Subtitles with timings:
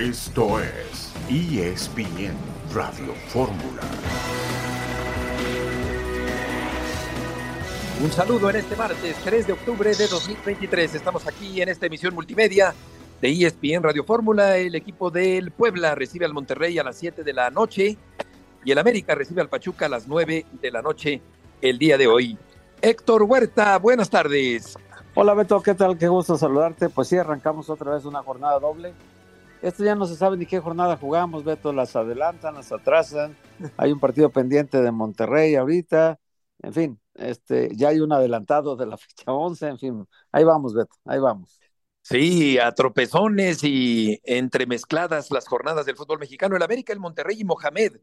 [0.00, 2.32] Esto es ESPN
[2.72, 3.82] Radio Fórmula.
[8.02, 10.94] Un saludo en este martes 3 de octubre de 2023.
[10.94, 12.72] Estamos aquí en esta emisión multimedia
[13.20, 14.56] de ESPN Radio Fórmula.
[14.56, 17.98] El equipo del Puebla recibe al Monterrey a las 7 de la noche
[18.64, 21.20] y el América recibe al Pachuca a las 9 de la noche
[21.60, 22.38] el día de hoy.
[22.80, 24.78] Héctor Huerta, buenas tardes.
[25.14, 25.98] Hola Beto, ¿qué tal?
[25.98, 26.88] Qué gusto saludarte.
[26.88, 28.94] Pues sí, arrancamos otra vez una jornada doble.
[29.62, 33.36] Esto ya no se sabe ni qué jornada jugamos, Beto, las adelantan, las atrasan.
[33.76, 36.18] Hay un partido pendiente de Monterrey ahorita.
[36.62, 40.74] En fin, este, ya hay un adelantado de la fecha 11, en fin, ahí vamos,
[40.74, 41.58] Beto, ahí vamos.
[42.02, 46.56] Sí, a tropezones y entremezcladas las jornadas del fútbol mexicano.
[46.56, 47.98] El América, el Monterrey y Mohamed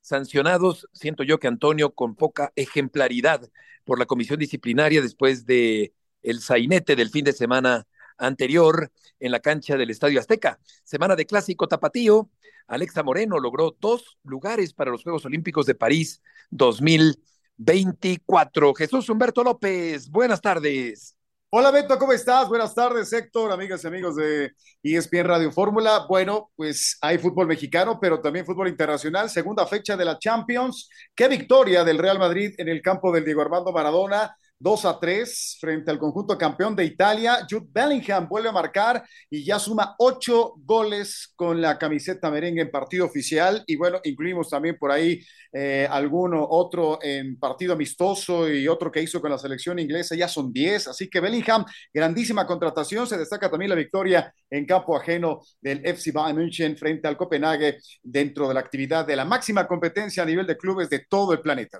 [0.00, 3.48] sancionados, siento yo que Antonio con poca ejemplaridad
[3.84, 7.86] por la comisión disciplinaria después de el sainete del fin de semana
[8.22, 8.90] anterior
[9.20, 10.58] en la cancha del Estadio Azteca.
[10.84, 12.30] Semana de clásico tapatío.
[12.66, 18.72] Alexa Moreno logró dos lugares para los Juegos Olímpicos de París 2024.
[18.74, 21.16] Jesús Humberto López, buenas tardes.
[21.54, 22.48] Hola Beto, ¿cómo estás?
[22.48, 26.06] Buenas tardes, Héctor, amigas y amigos de ESPN Radio Fórmula.
[26.08, 29.28] Bueno, pues hay fútbol mexicano, pero también fútbol internacional.
[29.28, 30.88] Segunda fecha de la Champions.
[31.14, 35.58] Qué victoria del Real Madrid en el campo del Diego Armando Maradona 2 a 3
[35.60, 37.44] frente al conjunto campeón de Italia.
[37.50, 42.70] Jude Bellingham vuelve a marcar y ya suma ocho goles con la camiseta merengue en
[42.70, 43.64] partido oficial.
[43.66, 45.20] Y bueno, incluimos también por ahí
[45.52, 50.14] eh, alguno otro en partido amistoso y otro que hizo con la selección inglesa.
[50.14, 50.88] Ya son 10.
[50.88, 53.08] Así que Bellingham, grandísima contratación.
[53.08, 57.78] Se destaca también la victoria en campo ajeno del FC Bayern München frente al Copenhague
[58.00, 61.40] dentro de la actividad de la máxima competencia a nivel de clubes de todo el
[61.40, 61.78] planeta.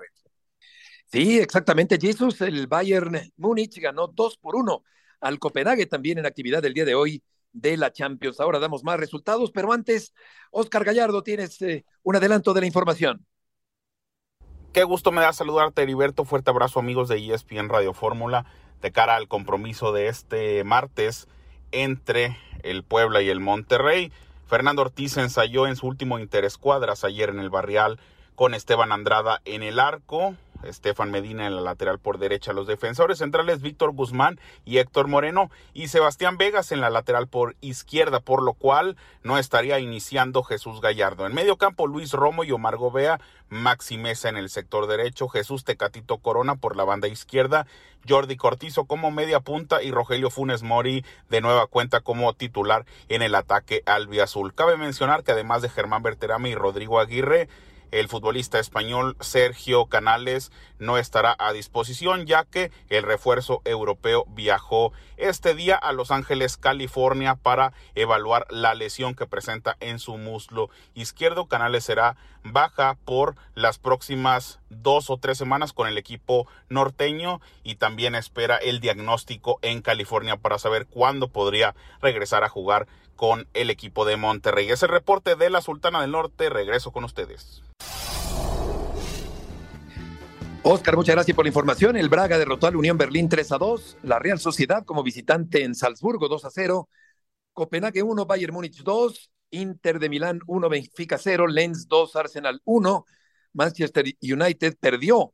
[1.13, 2.41] Sí, exactamente, Jesús.
[2.41, 4.83] El Bayern Múnich ganó 2 por 1
[5.21, 8.39] al Copenhague también en actividad del día de hoy de la Champions.
[8.39, 10.11] Ahora damos más resultados, pero antes,
[10.49, 13.27] Oscar Gallardo, tienes eh, un adelanto de la información.
[14.73, 16.25] Qué gusto me da saludarte, Heriberto.
[16.25, 18.47] Fuerte abrazo, amigos de ESPN Radio Fórmula,
[18.81, 21.27] de cara al compromiso de este martes
[21.71, 24.11] entre el Puebla y el Monterrey.
[24.47, 27.99] Fernando Ortiz ensayó en su último interescuadras ayer en el Barrial
[28.33, 30.35] con Esteban Andrada en el arco.
[30.65, 35.49] Estefan Medina en la lateral por derecha, los defensores centrales Víctor Guzmán y Héctor Moreno
[35.73, 40.81] y Sebastián Vegas en la lateral por izquierda, por lo cual no estaría iniciando Jesús
[40.81, 41.25] Gallardo.
[41.25, 43.19] En medio campo Luis Romo y Omar Gobea,
[43.49, 47.67] Maxi Mesa en el sector derecho, Jesús Tecatito Corona por la banda izquierda,
[48.07, 53.21] Jordi Cortizo como media punta y Rogelio Funes Mori de nueva cuenta como titular en
[53.21, 54.53] el ataque albiazul.
[54.53, 57.47] Cabe mencionar que además de Germán Berterame y Rodrigo Aguirre,
[57.93, 64.93] el futbolista español Sergio Canales no estará a disposición ya que el refuerzo europeo viajó
[65.17, 70.69] este día a Los Ángeles, California para evaluar la lesión que presenta en su muslo
[70.95, 71.45] izquierdo.
[71.45, 77.75] Canales será baja por las próximas dos o tres semanas con el equipo norteño y
[77.75, 83.69] también espera el diagnóstico en California para saber cuándo podría regresar a jugar con el
[83.69, 84.69] equipo de Monterrey.
[84.69, 86.49] Es el reporte de la Sultana del Norte.
[86.49, 87.63] Regreso con ustedes.
[90.65, 91.97] Oscar, muchas gracias por la información.
[91.97, 93.97] El Braga derrotó al Unión Berlín 3 a 2.
[94.03, 96.87] La Real Sociedad como visitante en Salzburgo 2 a 0.
[97.51, 99.29] Copenhague 1, Bayern Múnich 2.
[99.51, 101.47] Inter de Milán 1, Benfica 0.
[101.47, 103.05] Lens 2, Arsenal 1.
[103.51, 105.33] Manchester United perdió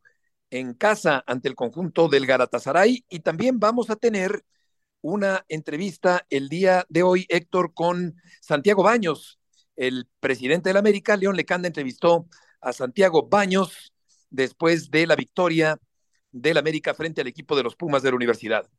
[0.49, 3.05] en casa ante el conjunto del Galatasaray.
[3.07, 4.43] Y también vamos a tener
[5.01, 9.39] una entrevista el día de hoy, Héctor, con Santiago Baños,
[9.75, 11.15] el presidente del América.
[11.15, 12.27] León Lecanda entrevistó
[12.61, 13.93] a Santiago Baños
[14.29, 15.79] después de la victoria
[16.31, 18.69] del América frente al equipo de los Pumas de la universidad.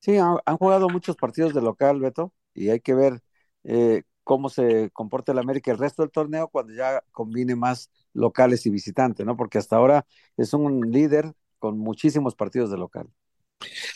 [0.00, 3.22] Sí, han, jugado muchos partidos de local, Beto, y hay que ver
[3.64, 8.66] eh, cómo se comporta el América el resto del torneo cuando ya combine más locales
[8.66, 9.36] y visitantes, ¿no?
[9.36, 10.06] Porque hasta ahora
[10.36, 13.08] es un líder con muchísimos partidos de local.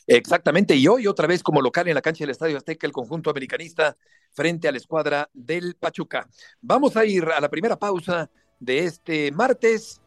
[0.07, 3.31] Exactamente, y hoy otra vez como local en la cancha del Estadio Azteca, el conjunto
[3.31, 3.97] americanista
[4.33, 6.29] frente a la escuadra del Pachuca.
[6.61, 8.31] Vamos a ir a la primera pausa
[8.61, 10.01] de este martes.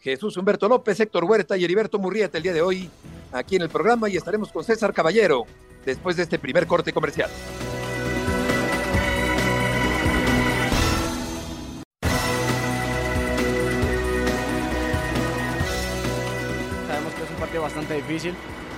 [0.00, 2.90] Jesús Humberto López, Héctor Huerta y Heriberto Murrieta el día de hoy
[3.32, 5.46] aquí en el programa y estaremos con César Caballero
[5.84, 7.30] después de este primer corte comercial.
[16.86, 18.34] Sabemos que es un partido bastante difícil,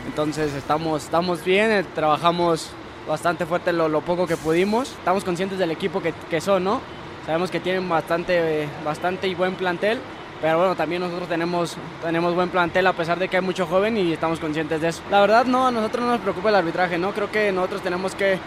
[0.06, 2.70] entonces estamos, estamos bien, eh, trabajamos
[3.08, 6.80] bastante fuerte lo, poco que pudimos, estamos conscientes del equipo que, que son, ¿no?
[7.24, 10.00] Sabemos que tienen bastante, bastante y buen plantel,
[10.40, 13.96] pero bueno, también nosotros tenemos, tenemos buen plantel a pesar de que hay mucho joven
[13.96, 15.02] y estamos conscientes de eso.
[15.10, 17.12] La verdad, no, a nosotros no nos preocupa el arbitraje, ¿no?
[17.12, 18.38] Creo que nosotros tenemos que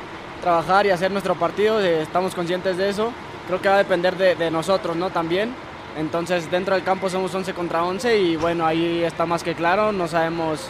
[0.41, 3.11] trabajar y hacer nuestro partido, eh, estamos conscientes de eso
[3.49, 5.09] creo que va a depender de, de nosotros, ¿no?
[5.09, 5.55] También.
[5.97, 9.91] Entonces, dentro del campo somos 11 contra 11 y bueno, ahí está más que claro,
[9.91, 10.69] no sabemos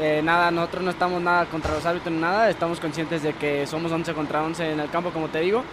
[0.00, 3.66] eh, nada, nosotros no estamos nada contra los árbitros ni nada, estamos conscientes de que
[3.66, 5.64] somos 11 contra 11 en el campo, como te digo.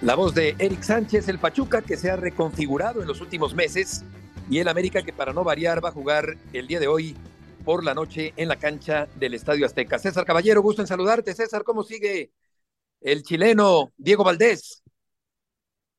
[0.00, 4.04] La voz de Eric Sánchez, el Pachuca, que se ha reconfigurado en los últimos meses,
[4.50, 7.16] y el América, que para no variar va a jugar el día de hoy
[7.64, 9.98] por la noche en la cancha del Estadio Azteca.
[9.98, 11.34] César Caballero, gusto en saludarte.
[11.34, 12.32] César, ¿cómo sigue
[13.00, 14.81] el chileno Diego Valdés?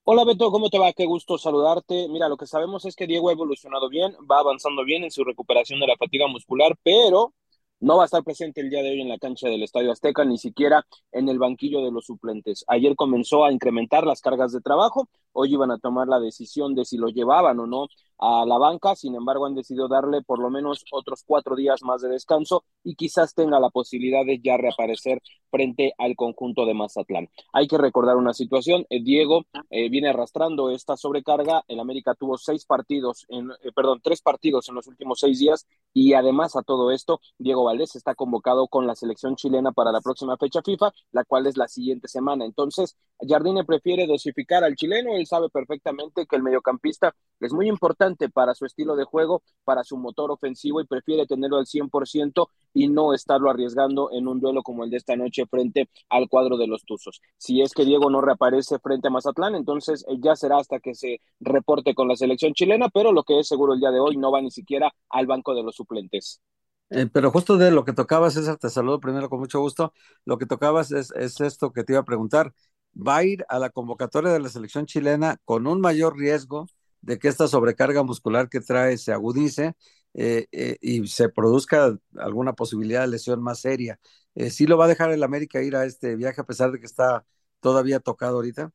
[0.06, 0.92] Hola Beto, ¿cómo te va?
[0.94, 2.08] Qué gusto saludarte.
[2.10, 5.24] Mira, lo que sabemos es que Diego ha evolucionado bien, va avanzando bien en su
[5.24, 7.34] recuperación de la fatiga muscular, pero
[7.80, 10.26] no va a estar presente el día de hoy en la cancha del Estadio Azteca,
[10.26, 12.66] ni siquiera en el banquillo de los suplentes.
[12.68, 16.86] Ayer comenzó a incrementar las cargas de trabajo, hoy iban a tomar la decisión de
[16.86, 17.88] si lo llevaban o no
[18.20, 22.02] a la banca, sin embargo han decidido darle por lo menos otros cuatro días más
[22.02, 27.30] de descanso y quizás tenga la posibilidad de ya reaparecer frente al conjunto de Mazatlán.
[27.52, 32.38] Hay que recordar una situación, eh, Diego eh, viene arrastrando esta sobrecarga, el América tuvo
[32.38, 36.64] seis partidos, en, eh, perdón, tres partidos en los últimos seis días y además a
[36.64, 40.92] todo esto, Diego Valdés está convocado con la selección chilena para la próxima fecha FIFA,
[41.12, 42.46] la cual es la siguiente semana.
[42.46, 48.56] Entonces, Jardine prefiere dosificar al chileno, sabe perfectamente que el mediocampista es muy importante para
[48.56, 53.14] su estilo de juego, para su motor ofensivo y prefiere tenerlo al 100% y no
[53.14, 56.86] estarlo arriesgando en un duelo como el de esta noche frente al cuadro de los
[56.86, 57.22] Tuzos.
[57.38, 60.96] Si es que Diego no reaparece frente a Mazatlán, entonces eh, ya será hasta que
[60.96, 64.18] se reporte con la selección chilena, pero lo que es seguro el día de hoy
[64.18, 66.42] no va ni siquiera al banco de los suplentes.
[66.90, 69.94] Eh, pero justo de lo que tocabas, César, te saludo primero con mucho gusto.
[70.26, 72.54] Lo que tocabas es, es esto que te iba a preguntar.
[72.96, 76.68] ¿Va a ir a la convocatoria de la selección chilena con un mayor riesgo
[77.02, 79.74] de que esta sobrecarga muscular que trae se agudice
[80.14, 84.00] eh, eh, y se produzca alguna posibilidad de lesión más seria.
[84.36, 86.80] Eh, ¿Sí lo va a dejar el América ir a este viaje a pesar de
[86.80, 87.26] que está
[87.62, 88.72] todavía tocado ahorita?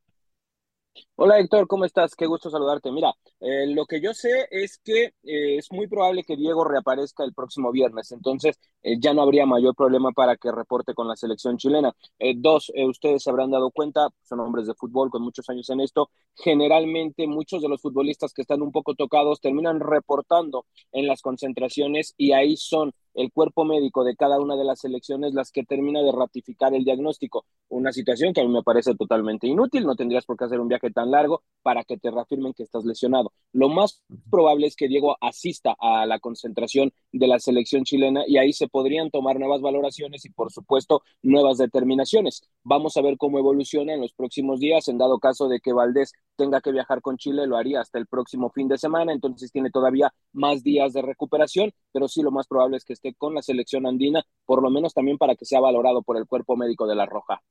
[1.15, 2.15] Hola Héctor, ¿cómo estás?
[2.15, 2.91] Qué gusto saludarte.
[2.91, 7.23] Mira, eh, lo que yo sé es que eh, es muy probable que Diego reaparezca
[7.23, 11.15] el próximo viernes, entonces eh, ya no habría mayor problema para que reporte con la
[11.15, 11.93] selección chilena.
[12.37, 16.09] dos, ustedes se habrán dado cuenta, son hombres de fútbol con muchos años en esto,
[16.35, 22.13] generalmente muchos de los futbolistas que están un poco tocados terminan reportando en las concentraciones
[22.17, 26.01] y ahí son el cuerpo médico de cada una de las selecciones las que termina
[26.01, 27.45] de ratificar el diagnóstico.
[27.67, 30.69] Una situación que a mí me parece totalmente inútil, no tendrías por qué hacer un
[30.69, 33.33] viaje tan largo para que te reafirmen que estás lesionado.
[33.51, 34.01] Lo más
[34.31, 38.69] probable es que Diego asista a la concentración de la selección chilena y ahí se
[38.69, 42.47] podrían tomar nuevas valoraciones y por supuesto nuevas determinaciones.
[42.63, 46.13] Vamos a ver cómo evoluciona en los próximos días, en dado caso de que Valdés
[46.37, 49.71] tenga que viajar con Chile, lo haría hasta el próximo fin de semana, entonces tiene
[49.71, 53.41] todavía más días de recuperación, pero sí lo más probable es que esté con la
[53.41, 56.95] selección andina, por lo menos también para que sea valorado por el cuerpo médico de
[56.95, 57.41] la Roja.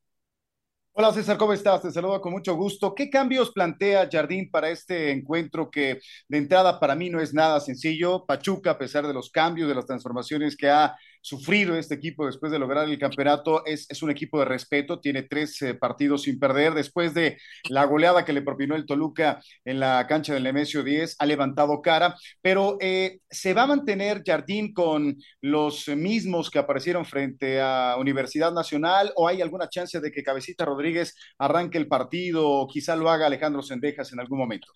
[1.01, 1.81] Hola César, ¿cómo estás?
[1.83, 2.93] Te saludo con mucho gusto.
[2.93, 7.61] ¿Qué cambios plantea Jardín para este encuentro que de entrada para mí no es nada
[7.61, 8.27] sencillo?
[8.27, 12.53] Pachuca, a pesar de los cambios, de las transformaciones que ha sufrido este equipo después
[12.53, 13.65] de lograr el campeonato.
[13.67, 16.75] Es, es un equipo de respeto, tiene tres eh, partidos sin perder.
[16.75, 17.39] Después de
[17.69, 21.81] la goleada que le propinó el Toluca en la cancha del Nemesio 10, ha levantado
[21.83, 27.97] cara, pero eh, ¿se va a mantener Jardín con los mismos que aparecieron frente a
[27.99, 32.97] Universidad Nacional o hay alguna chance de que Cabecita Rodríguez arranque el partido o quizá
[32.97, 34.69] lo haga Alejandro Sendejas en algún momento?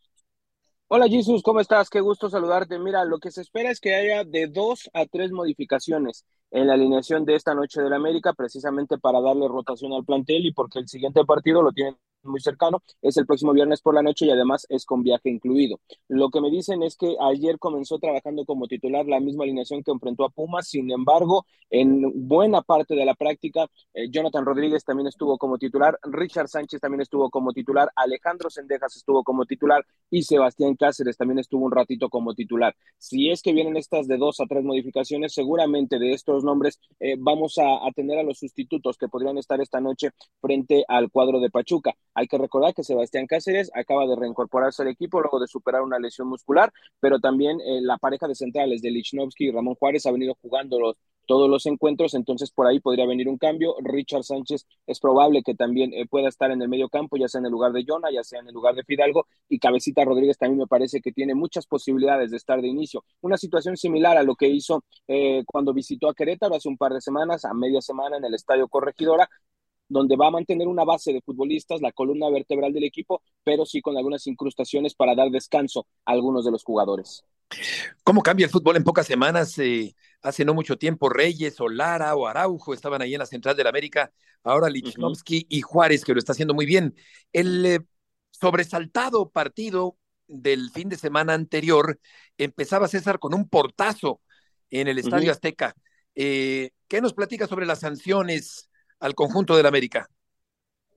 [0.95, 1.89] Hola Jesús, ¿cómo estás?
[1.89, 2.79] Qué gusto saludarte.
[2.79, 6.75] Mira, lo que se espera es que haya de dos a tres modificaciones en la
[6.75, 10.89] alineación de esta noche del América, precisamente para darle rotación al plantel y porque el
[10.89, 14.67] siguiente partido lo tienen muy cercano, es el próximo viernes por la noche y además
[14.69, 15.81] es con viaje incluido.
[16.09, 19.91] Lo que me dicen es que ayer comenzó trabajando como titular la misma alineación que
[19.91, 25.07] enfrentó a Pumas, sin embargo, en buena parte de la práctica, eh, Jonathan Rodríguez también
[25.07, 30.23] estuvo como titular, Richard Sánchez también estuvo como titular, Alejandro Sendejas estuvo como titular y
[30.23, 32.75] Sebastián Cáceres también estuvo un ratito como titular.
[32.99, 37.17] Si es que vienen estas de dos a tres modificaciones, seguramente de estos nombres eh,
[37.19, 40.11] vamos a, a tener a los sustitutos que podrían estar esta noche
[40.41, 41.95] frente al cuadro de Pachuca.
[42.15, 45.99] Hay que recordar que Sebastián Cáceres acaba de reincorporarse al equipo luego de superar una
[45.99, 50.13] lesión muscular, pero también eh, la pareja de centrales de Lichnowsky y Ramón Juárez ha
[50.13, 53.77] venido jugando los, todos los encuentros, entonces por ahí podría venir un cambio.
[53.83, 57.39] Richard Sánchez es probable que también eh, pueda estar en el medio campo, ya sea
[57.39, 60.39] en el lugar de Jonah, ya sea en el lugar de Fidalgo, y Cabecita Rodríguez
[60.39, 63.05] también me parece que tiene muchas posibilidades de estar de inicio.
[63.21, 66.93] Una situación similar a lo que hizo eh, cuando visitó a Querétaro hace un par
[66.93, 69.29] de semanas, a media semana en el Estadio Corregidora,
[69.93, 73.81] donde va a mantener una base de futbolistas, la columna vertebral del equipo, pero sí
[73.81, 77.25] con algunas incrustaciones para dar descanso a algunos de los jugadores.
[78.03, 79.59] ¿Cómo cambia el fútbol en pocas semanas?
[79.59, 83.57] Eh, hace no mucho tiempo Reyes o Lara o Araujo estaban ahí en la Central
[83.57, 84.11] del América,
[84.43, 86.95] ahora Lichnowsky y Juárez, que lo está haciendo muy bien.
[87.33, 87.81] El eh,
[88.31, 92.01] sobresaltado partido del fin de semana anterior
[92.39, 94.21] empezaba César con un portazo
[94.71, 95.75] en el Estadio Azteca.
[96.15, 98.71] Eh, ¿Qué nos platica sobre las sanciones
[99.03, 100.09] al conjunto del América?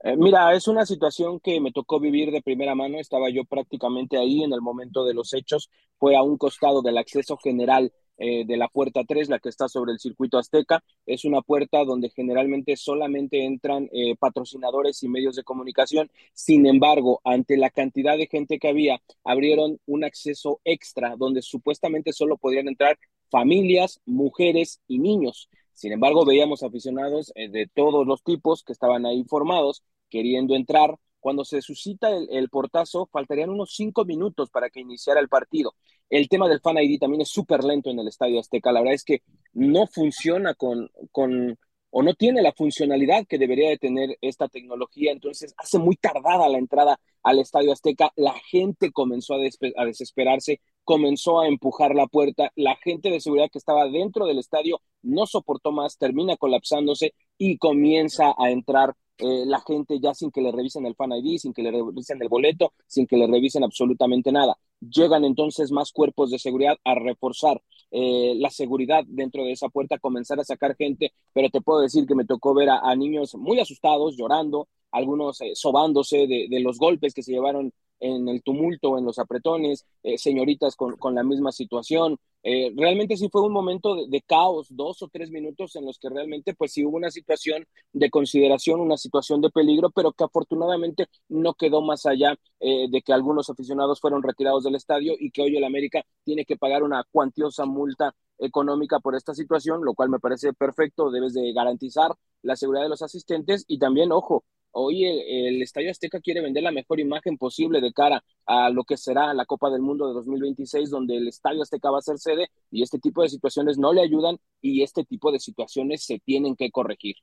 [0.04, 3.00] Eh, mira, es una situación que me tocó vivir de primera mano.
[3.00, 5.70] Estaba yo prácticamente ahí en el momento de los hechos.
[5.98, 9.68] Fue a un costado del acceso general eh, de la puerta 3, la que está
[9.68, 10.84] sobre el circuito azteca.
[11.08, 16.12] Es una puerta donde generalmente solamente entran eh, patrocinadores y medios de comunicación.
[16.34, 22.14] Sin embargo, ante la cantidad de gente que había, abrieron un acceso extra donde supuestamente
[22.14, 23.00] solo podían entrar
[23.32, 25.50] familias, mujeres y niños.
[25.76, 30.98] Sin embargo, veíamos aficionados eh, de todos los tipos que estaban ahí formados, queriendo entrar,
[31.20, 35.74] cuando se suscita el, portazo, faltarían unos cinco minutos para que iniciara el partido.
[36.10, 38.72] El tema del Fan ID también es súper lento en el Estadio Azteca.
[38.72, 41.58] La verdad es que no funciona con, con,
[41.90, 45.12] o no tiene la funcionalidad que debería de tener esta tecnología.
[45.12, 48.12] Entonces hace muy tardada la entrada al Estadio Azteca.
[48.16, 52.52] La gente comenzó a, a desesperarse, comenzó a empujar la puerta.
[52.56, 57.58] La gente de seguridad que estaba dentro del estadio no soportó más, termina colapsándose y
[57.58, 61.54] comienza a entrar eh, la gente ya sin que le revisen el fan ID, sin
[61.54, 64.58] que le revisen el boleto, sin que le revisen absolutamente nada.
[64.82, 67.62] Llegan entonces más cuerpos de seguridad a reforzar
[67.92, 72.06] eh, la seguridad dentro de esa puerta, comenzar a sacar gente, pero te puedo decir
[72.06, 76.78] que me tocó ver a, niños muy asustados, llorando, algunos eh, sobándose de, de, los
[76.78, 77.72] golpes que se llevaron
[78.06, 82.18] en el tumulto, en los apretones, eh, señoritas con, con, la misma situación.
[82.44, 86.10] Eh, realmente sí fue un momento de, caos, dos o tres minutos en los que
[86.10, 91.08] realmente pues sí hubo una situación de consideración, una situación de peligro, pero que afortunadamente
[91.28, 95.42] no quedó más allá eh, de que algunos aficionados fueron retirados del estadio y que
[95.42, 100.10] hoy el América tiene que pagar una cuantiosa multa económica por esta situación, lo cual
[100.10, 102.12] me parece perfecto, debes de garantizar
[102.44, 104.44] la seguridad de los asistentes y también, ojo,
[104.76, 108.98] hoy el, Estadio Azteca quiere vender la mejor imagen posible de cara a lo que
[108.98, 112.50] será la Copa del Mundo de 2026, donde el Estadio Azteca va a ser sede
[112.72, 116.56] y este tipo de situaciones no le ayudan y este tipo de situaciones se tienen
[116.56, 117.16] que corregir.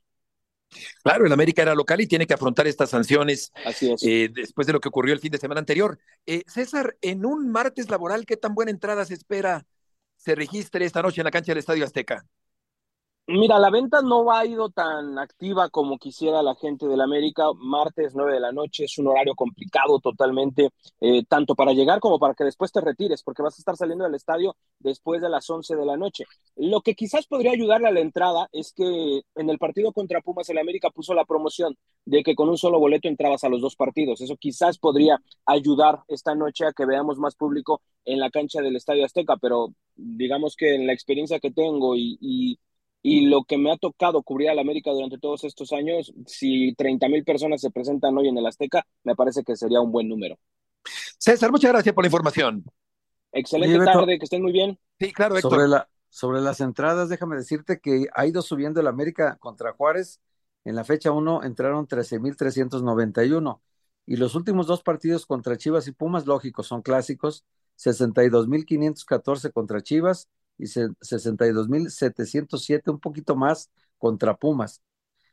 [1.03, 4.03] Claro, el América era local y tiene que afrontar estas sanciones Así es.
[4.03, 5.99] Eh, después de lo que ocurrió el fin de semana anterior.
[6.25, 9.67] Eh, César, en un martes laboral, ¿qué tan buena entrada se espera
[10.17, 12.25] se registre esta noche en la cancha del Estadio Azteca?
[13.25, 17.45] Mira, la venta no ha ido tan activa como quisiera la gente del América.
[17.55, 22.19] Martes, 9 de la noche, es un horario complicado totalmente, eh, tanto para llegar como
[22.19, 25.49] para que después te retires, porque vas a estar saliendo del estadio después de las
[25.49, 26.25] 11 de la noche.
[26.57, 30.49] Lo que quizás podría ayudarle a la entrada es que en el partido contra Pumas,
[30.49, 33.77] el América puso la promoción de que con un solo boleto entrabas a los dos
[33.77, 34.19] partidos.
[34.19, 38.75] Eso quizás podría ayudar esta noche a que veamos más público en la cancha del
[38.75, 42.59] Estadio Azteca, pero digamos que en la experiencia que tengo y, y
[43.05, 46.73] y lo que me ha tocado cubrir a la América durante todos estos años, si
[46.75, 50.07] 30 mil personas se presentan hoy en el Azteca, me parece que sería un buen
[50.07, 50.39] número.
[51.19, 52.63] César, muchas gracias por la información.
[53.33, 54.79] Excelente tarde, que estén muy bien.
[54.99, 55.51] Sí, claro, Héctor.
[55.51, 60.21] Sobre, la, sobre las entradas, déjame decirte que ha ido subiendo el América contra Juárez.
[60.63, 63.59] En la fecha 1 entraron 13.391
[64.05, 67.43] y los últimos dos partidos contra Chivas y Pumas, lógicos, son clásicos,
[67.77, 74.81] 62.514 contra Chivas y 62.707, un poquito más contra Pumas.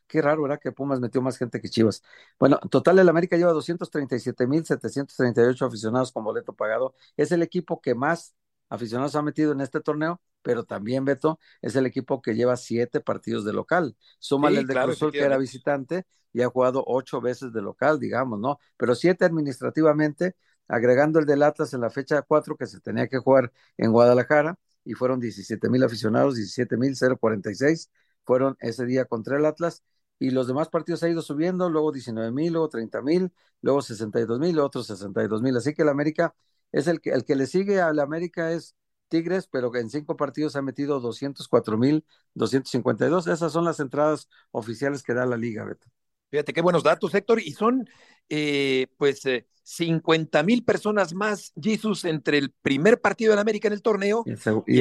[0.06, 0.60] Qué raro, ¿verdad?
[0.60, 2.02] Que Pumas metió más gente que Chivas.
[2.38, 6.94] Bueno, total, el América lleva 237.738 aficionados con boleto pagado.
[7.16, 8.34] Es el equipo que más
[8.68, 13.00] aficionados ha metido en este torneo, pero también, Beto, es el equipo que lleva siete
[13.00, 13.96] partidos de local.
[14.18, 17.98] Súmale el de claro, Cruzul, que era visitante, y ha jugado ocho veces de local,
[17.98, 18.58] digamos, ¿no?
[18.76, 20.36] Pero siete administrativamente,
[20.68, 24.58] agregando el del Atlas en la fecha cuatro, que se tenía que jugar en Guadalajara,
[24.84, 27.90] y fueron 17 mil aficionados, 17 mil 046
[28.24, 29.82] fueron ese día contra el Atlas
[30.18, 33.32] y los demás partidos ha ido subiendo, luego 19 mil, luego 30 mil,
[33.62, 36.34] luego 62 mil, otros 62 mil, así que el América
[36.72, 38.76] es el que, el que le sigue al América es
[39.08, 44.28] Tigres, pero que en cinco partidos ha metido 204 mil 252, esas son las entradas
[44.52, 45.88] oficiales que da la liga, Beto.
[46.30, 47.88] Fíjate qué buenos datos, Héctor, y son
[48.30, 53.74] eh, pues eh, 50 mil personas más, Jesus, entre el primer partido de América en
[53.74, 54.30] el torneo y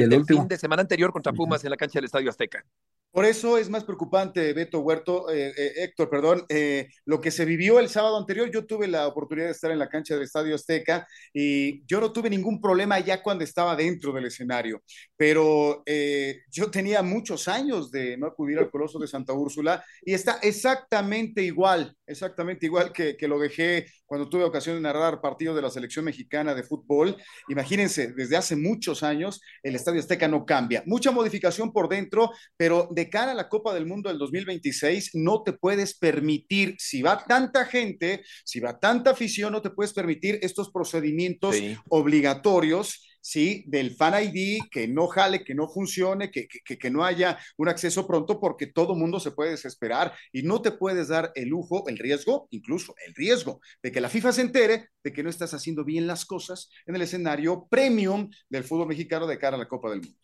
[0.00, 2.64] el, y el, fin de semana anterior contra Pumas en la cancha del Estadio Azteca.
[3.12, 7.44] Por eso es más preocupante, Beto Huerto, eh, eh, Héctor, perdón, eh, lo que se
[7.44, 8.48] vivió el sábado anterior.
[8.52, 12.12] Yo tuve la oportunidad de estar en la cancha del Estadio Azteca y yo no
[12.12, 14.82] tuve ningún problema ya cuando estaba dentro del escenario,
[15.16, 20.14] pero eh, yo tenía muchos años de no acudir al Coloso de Santa Úrsula y
[20.14, 25.56] está exactamente igual exactamente igual que, que, lo dejé cuando tuve ocasión de narrar partidos
[25.56, 27.16] de la selección mexicana de fútbol.
[27.48, 30.82] Imagínense, desde hace muchos años el Estadio Azteca no cambia.
[30.86, 35.42] Mucha modificación por dentro, pero de cara a la Copa del Mundo del 2026 no
[35.42, 40.38] te puedes permitir, si va tanta gente, si va tanta afición, no te puedes permitir
[40.42, 41.76] estos procedimientos sí.
[41.88, 43.64] obligatorios ¿sí?
[43.66, 47.68] Del fan ID, que no jale, que no funcione, que, que, que, no haya un
[47.68, 51.88] acceso pronto porque todo mundo se puede desesperar y no te puedes dar el lujo,
[51.88, 55.54] el riesgo, incluso el riesgo de que la FIFA se entere de que no estás
[55.54, 59.68] haciendo bien las cosas en el escenario premium del fútbol mexicano de cara a la
[59.68, 60.16] Copa del Mundo.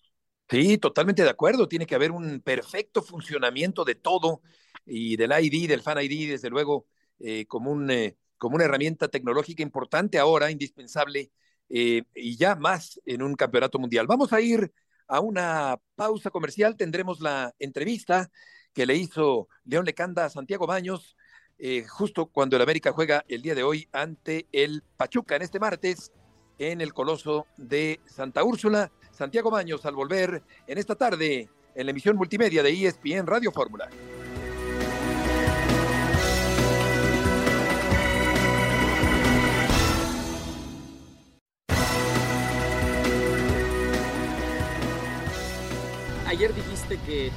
[0.49, 1.67] Sí, totalmente de acuerdo.
[1.69, 4.43] Tiene que haber un perfecto funcionamiento de todo
[4.85, 6.87] y del ID, del fan ID, desde luego,
[7.19, 11.33] eh, como, un, eh, como una herramienta tecnológica importante ahora, indispensable
[11.69, 14.07] eh, y ya más en un campeonato mundial.
[14.07, 14.73] Vamos a ir
[15.09, 18.31] a una pausa comercial, tendremos la entrevista
[18.73, 21.17] que le hizo León Lecanda a Santiago Baños,
[21.59, 25.59] eh, justo cuando el América juega el día de hoy ante el Pachuca en este
[25.59, 26.13] martes
[26.59, 28.91] en el Coloso de Santa Úrsula.
[29.13, 33.89] Santiago Baños al volver en esta tarde en la emisión multimedia de ESPN Radio Fórmula.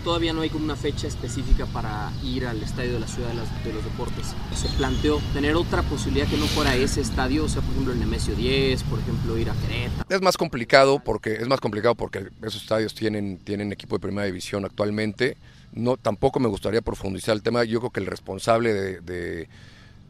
[0.04, 3.74] Todavía no hay como una fecha específica para ir al estadio de la Ciudad de,
[3.74, 4.36] los Deportes.
[4.56, 8.00] Se planteó tener otra posibilidad que no fuera ese estadio, o sea, por ejemplo, el
[8.00, 10.06] Nemesio 10, por ejemplo, ir a Querétaro.
[10.10, 14.26] Es más complicado porque es más complicado porque esos estadios tienen, tienen equipo de primera
[14.26, 15.38] división actualmente.
[15.72, 17.64] No, tampoco me gustaría profundizar el tema.
[17.64, 19.48] Yo creo que el responsable de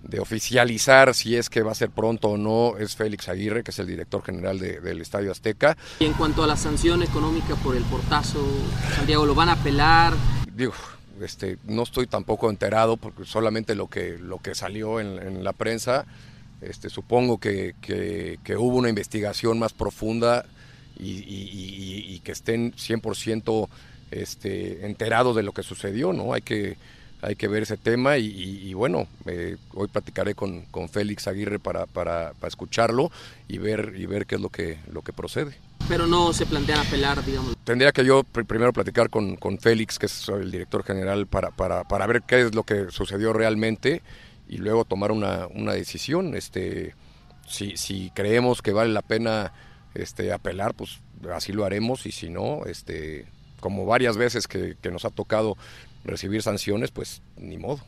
[0.04, 3.72] de oficializar si es que va a ser pronto o no es Félix Aguirre, que
[3.72, 5.78] es el director general de, del Estadio Azteca.
[6.00, 8.40] Y en cuanto a la sanción económica por el portazo,
[8.96, 10.14] Santiago, ¿lo van a apelar?
[10.56, 10.74] Digo,
[11.22, 15.54] este, no estoy tampoco enterado porque solamente lo que, lo que salió en, en la
[15.54, 16.06] prensa,
[16.62, 20.46] este, supongo que, que, que, hubo una investigación más profunda
[20.98, 23.70] y, y, y, y que estén 100%
[24.12, 26.34] este, enterados de lo que sucedió, ¿no?
[26.34, 26.78] Hay que
[27.22, 31.28] hay que ver ese tema y, y, y bueno, eh, hoy platicaré con, con Félix
[31.28, 33.12] Aguirre para, para, para, escucharlo
[33.48, 35.58] y ver, y ver qué es lo que, lo que procede.
[35.88, 37.56] Pero no se plantean apelar, digamos.
[37.64, 41.52] Tendría que yo pr primero platicar con, con, Félix, que es el director general, para,
[41.52, 44.02] para, para ver qué es lo que sucedió realmente
[44.48, 46.36] y luego tomar una, una decisión.
[46.36, 46.96] Este,
[47.48, 49.52] si, si creemos que vale la pena
[49.94, 51.00] este, apelar, pues
[51.34, 53.26] así lo haremos y si no, este,
[53.60, 55.58] como varias veces que, nos ha tocado
[56.04, 57.80] recibir sanciones, pues ni modo.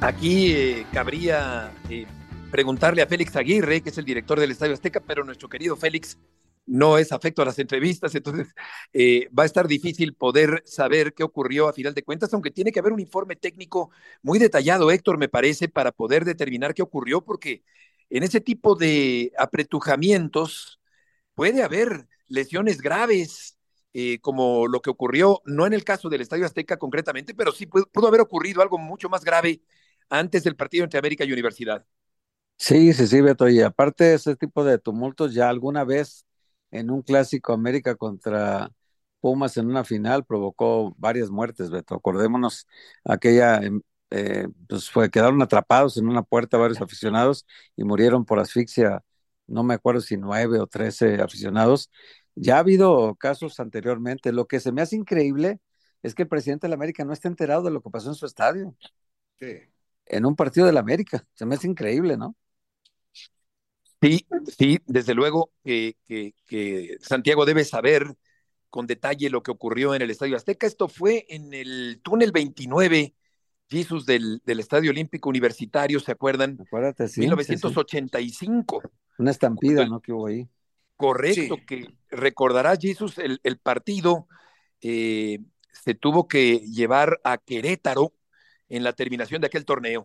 [0.00, 2.06] Aquí eh, cabría eh,
[2.50, 6.18] preguntarle a Félix Aguirre, que es el director del Estadio Azteca, pero nuestro querido Félix
[6.68, 8.54] no es afecto a las entrevistas, entonces
[8.92, 12.72] eh, va a estar difícil poder saber qué ocurrió a final de cuentas, aunque tiene
[12.72, 13.90] que haber un informe técnico
[14.22, 17.62] muy detallado, Héctor, me parece, para poder determinar qué ocurrió, porque
[18.10, 20.77] en ese tipo de apretujamientos
[21.38, 23.56] puede haber lesiones graves,
[23.92, 27.64] eh, como lo que ocurrió, no en el caso del Estadio Azteca concretamente, pero sí
[27.66, 29.62] pudo, haber ocurrido algo mucho más grave
[30.10, 31.86] antes del partido entre América y Universidad.
[32.56, 33.48] Sí, sí, sí, Beto.
[33.48, 36.26] Y aparte de ese tipo de tumultos, ya alguna vez
[36.72, 38.72] en un clásico América contra
[39.20, 41.94] Pumas en una final provocó varias muertes, Beto.
[41.94, 42.66] Acordémonos
[43.04, 43.60] aquella,
[44.10, 47.46] eh, pues fue, quedaron atrapados en una puerta varios aficionados
[47.76, 49.04] y murieron por asfixia,
[49.48, 51.90] no me acuerdo si nueve o trece aficionados,
[52.34, 54.32] ya ha habido casos anteriormente.
[54.32, 55.58] Lo que se me hace increíble
[56.02, 58.14] es que el presidente de la América no esté enterado de lo que pasó en
[58.14, 58.76] su estadio.
[59.40, 59.56] Sí.
[60.06, 61.26] En un partido de la América.
[61.34, 62.36] Se me hace increíble, ¿no?
[64.00, 68.14] Sí, sí, desde luego que, que, que, Santiago debe saber
[68.70, 70.68] con detalle lo que ocurrió en el Estadio Azteca.
[70.68, 73.14] Esto fue en el túnel 29,
[73.68, 76.58] Jesús, del, del Estadio Olímpico Universitario, ¿se acuerdan?
[76.60, 77.20] Acuérdate, sí.
[77.20, 78.82] 1985.
[78.82, 78.98] Sí, sí.
[79.18, 80.00] Una estampida, ¿no?
[80.00, 80.48] Que hubo ahí.
[80.96, 81.66] Correcto, sí.
[81.66, 84.26] que recordará Jesús el, el partido
[84.80, 85.38] eh,
[85.72, 88.12] se tuvo que llevar a Querétaro
[88.68, 90.04] en la terminación de aquel torneo.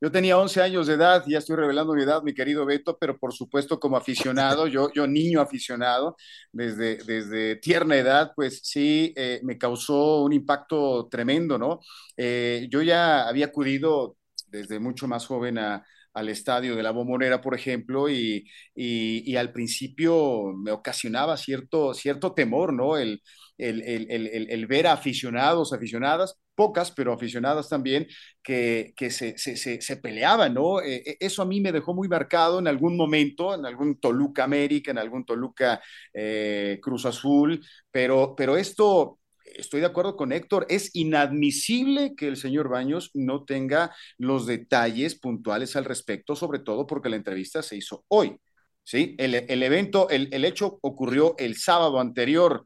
[0.00, 3.16] Yo tenía 11 años de edad, ya estoy revelando mi edad, mi querido Beto, pero
[3.18, 6.16] por supuesto como aficionado, yo, yo niño aficionado,
[6.52, 11.80] desde, desde tierna edad, pues sí, eh, me causó un impacto tremendo, ¿no?
[12.16, 14.18] Eh, yo ya había acudido
[14.48, 19.52] desde mucho más joven a, al estadio de la Bombonera, por ejemplo, y, y, al
[19.52, 22.96] principio me ocasionaba cierto, cierto temor, ¿no?
[22.96, 23.20] El,
[23.58, 28.06] el, el, el, ver a aficionados, aficionadas, pocas, pero aficionadas también,
[28.42, 30.80] que, que se, se, se, peleaban, ¿no?
[30.80, 34.90] Eh, eso a mí me dejó muy marcado en algún momento, en algún Toluca América,
[34.92, 35.80] en algún Toluca
[36.12, 39.18] eh, Cruz Azul, pero, pero esto
[39.56, 45.14] estoy de acuerdo con Héctor, es inadmisible que el señor Baños no tenga los detalles
[45.14, 48.36] puntuales al respecto, sobre todo porque la entrevista se hizo hoy.
[48.82, 49.14] ¿sí?
[49.18, 52.64] El, evento, el, el, hecho ocurrió el sábado anterior.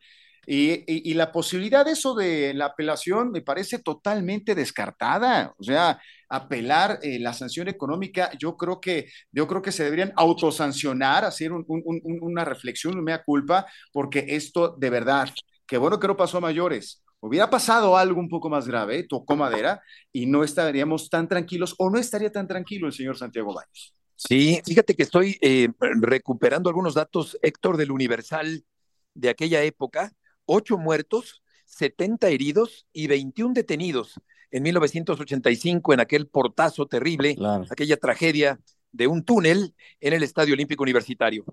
[0.50, 5.54] Y, la posibilidad de eso de la apelación me parece totalmente descartada.
[5.58, 10.12] O sea, apelar eh, la sanción económica, yo creo que, yo creo que se deberían
[10.16, 15.28] autosancionar, hacer una reflexión, una mea culpa, porque esto de verdad,
[15.68, 17.04] qué bueno que no pasó a mayores.
[17.20, 21.90] Hubiera pasado algo un poco más grave, tocó madera, y no estaríamos tan tranquilos, o
[21.90, 23.94] no estaría tan tranquilo el señor Santiago Baños.
[24.16, 25.68] Sí, fíjate que estoy eh,
[26.00, 28.64] recuperando algunos datos, Héctor, del Universal
[29.14, 30.12] de aquella época
[30.48, 34.14] ocho muertos, 70 heridos y 21 detenidos
[34.50, 37.36] en 1985 en aquel portazo terrible,
[37.70, 38.58] aquella tragedia
[38.90, 41.44] de un túnel en el Estadio Olímpico Universitario.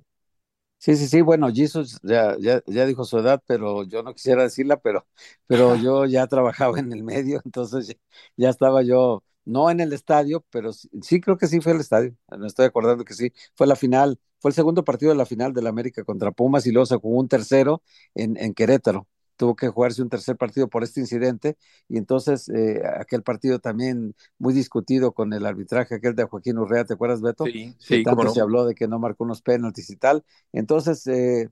[0.77, 4.43] Sí, sí, sí, bueno, Jesus ya, ya, ya, dijo su edad, pero yo no quisiera
[4.43, 5.07] decirla, pero,
[5.47, 7.97] pero yo ya trabajaba en el medio, entonces
[8.38, 12.15] ya, estaba yo, no en el estadio, pero sí, creo que sí fue el estadio,
[12.38, 15.53] me estoy acordando que sí, fue la final fue el segundo partido de la final
[15.53, 17.81] del América contra Pumas y luego se jugó un tercero
[18.13, 19.07] en, en Querétaro.
[19.36, 21.58] Tuvo que jugarse un tercer partido por este incidente
[21.89, 26.86] y entonces eh, aquel partido también muy discutido con el arbitraje, aquel de Joaquín Urrea,
[26.86, 27.45] ¿te acuerdas, Beto?
[27.45, 28.04] Sí, sí.
[28.04, 30.24] Tanto se habló de que no marcó unos penaltis y tal.
[30.54, 31.50] Entonces, eh,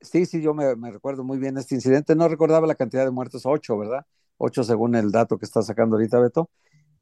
[0.00, 2.16] sí, sí, yo me, me, recuerdo muy bien este incidente.
[2.16, 4.06] No recordaba la cantidad de muertos, ocho, ¿verdad?
[4.36, 6.50] Ocho según el dato que está sacando ahorita, Beto.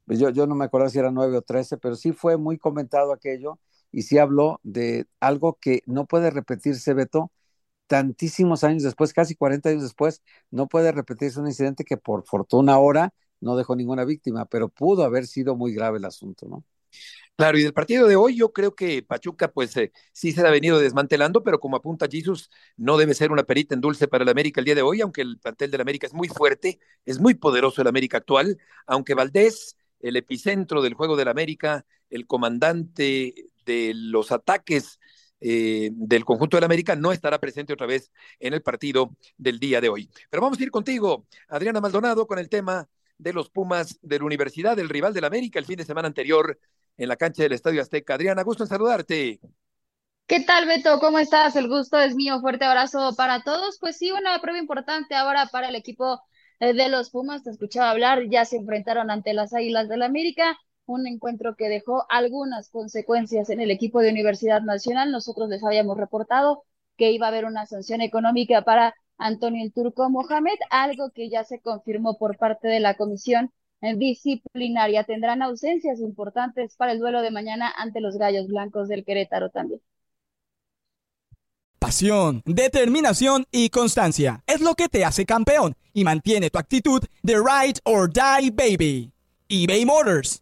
[0.07, 3.11] Yo, yo no me acuerdo si era nueve o trece, pero sí fue muy comentado
[3.11, 3.59] aquello
[3.91, 7.31] y sí habló de algo que no puede repetirse, Beto,
[7.87, 10.21] tantísimos años después, casi 40 años después,
[10.51, 15.03] no puede repetirse un incidente que por fortuna ahora no dejó ninguna víctima, pero pudo
[15.03, 16.63] haber sido muy grave el asunto, ¿no?
[17.35, 20.49] Claro, y del partido de hoy yo creo que Pachuca pues eh, sí se ha
[20.49, 24.29] venido desmantelando, pero como apunta Jesus, no debe ser una perita en dulce para el
[24.29, 27.35] América el día de hoy, aunque el plantel del América es muy fuerte, es muy
[27.35, 33.91] poderoso el América actual, aunque Valdés, el epicentro del juego del América, el comandante de
[33.93, 34.99] los ataques
[35.39, 39.81] eh, del conjunto del América no estará presente otra vez en el partido del día
[39.81, 40.09] de hoy.
[40.29, 44.25] Pero vamos a ir contigo, Adriana Maldonado, con el tema de los Pumas de la
[44.25, 46.59] Universidad, del rival del América el fin de semana anterior
[46.97, 48.15] en la cancha del Estadio Azteca.
[48.15, 49.39] Adriana, gusto en saludarte.
[50.27, 50.99] ¿Qué tal, Beto?
[50.99, 51.55] ¿Cómo estás?
[51.55, 52.41] El gusto es mío.
[52.41, 53.77] Fuerte abrazo para todos.
[53.79, 56.21] Pues sí, una prueba importante ahora para el equipo
[56.59, 57.43] eh, de los Pumas.
[57.43, 62.05] Te escuchaba hablar, ya se enfrentaron ante las Águilas del América un encuentro que dejó
[62.09, 65.11] algunas consecuencias en el equipo de Universidad Nacional.
[65.11, 66.63] Nosotros les habíamos reportado
[66.97, 71.43] que iba a haber una sanción económica para Antonio el Turco Mohamed, algo que ya
[71.43, 75.03] se confirmó por parte de la comisión disciplinaria.
[75.03, 79.81] Tendrán ausencias importantes para el duelo de mañana ante los Gallos Blancos del Querétaro también.
[81.79, 87.35] Pasión, determinación y constancia es lo que te hace campeón y mantiene tu actitud de
[87.35, 89.11] ride or die baby.
[89.49, 90.41] eBay Motors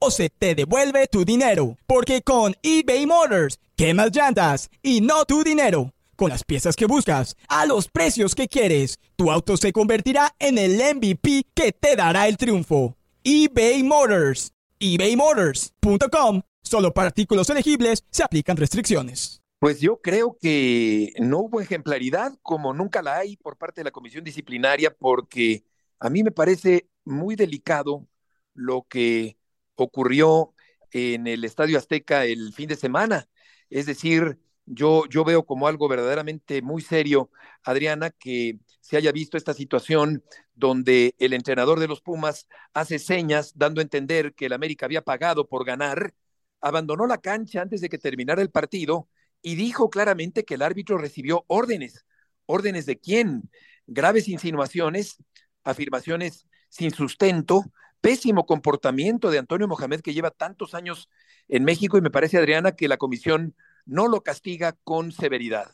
[0.00, 1.76] o se te devuelve tu dinero.
[1.86, 5.92] Porque con eBay Motors, quemas llantas y no tu dinero.
[6.16, 10.58] Con las piezas que buscas, a los precios que quieres, tu auto se convertirá en
[10.58, 12.96] el MVP que te dará el triunfo.
[13.22, 14.52] eBay Motors.
[14.80, 16.42] ebaymotors.com.
[16.62, 19.40] Solo para artículos elegibles se aplican restricciones.
[19.60, 23.90] Pues yo creo que no hubo ejemplaridad como nunca la hay por parte de la
[23.90, 25.64] comisión disciplinaria porque
[25.98, 28.06] a mí me parece muy delicado
[28.54, 29.36] lo que
[29.84, 30.54] ocurrió
[30.92, 33.28] en el Estadio Azteca el fin de semana.
[33.68, 37.30] Es decir, yo, yo veo como algo verdaderamente muy serio,
[37.62, 43.52] Adriana, que se haya visto esta situación donde el entrenador de los Pumas hace señas
[43.56, 46.14] dando a entender que el América había pagado por ganar,
[46.60, 49.08] abandonó la cancha antes de que terminara el partido
[49.42, 52.04] y dijo claramente que el árbitro recibió órdenes.
[52.46, 53.50] ¿Órdenes de quién?
[53.86, 55.16] Graves insinuaciones,
[55.64, 57.64] afirmaciones sin sustento,
[58.00, 61.08] pésimo comportamiento de Antonio Mohamed, que lleva tantos años
[61.48, 63.54] en México, y me parece, Adriana, que la comisión
[63.86, 65.72] no lo castiga con severidad.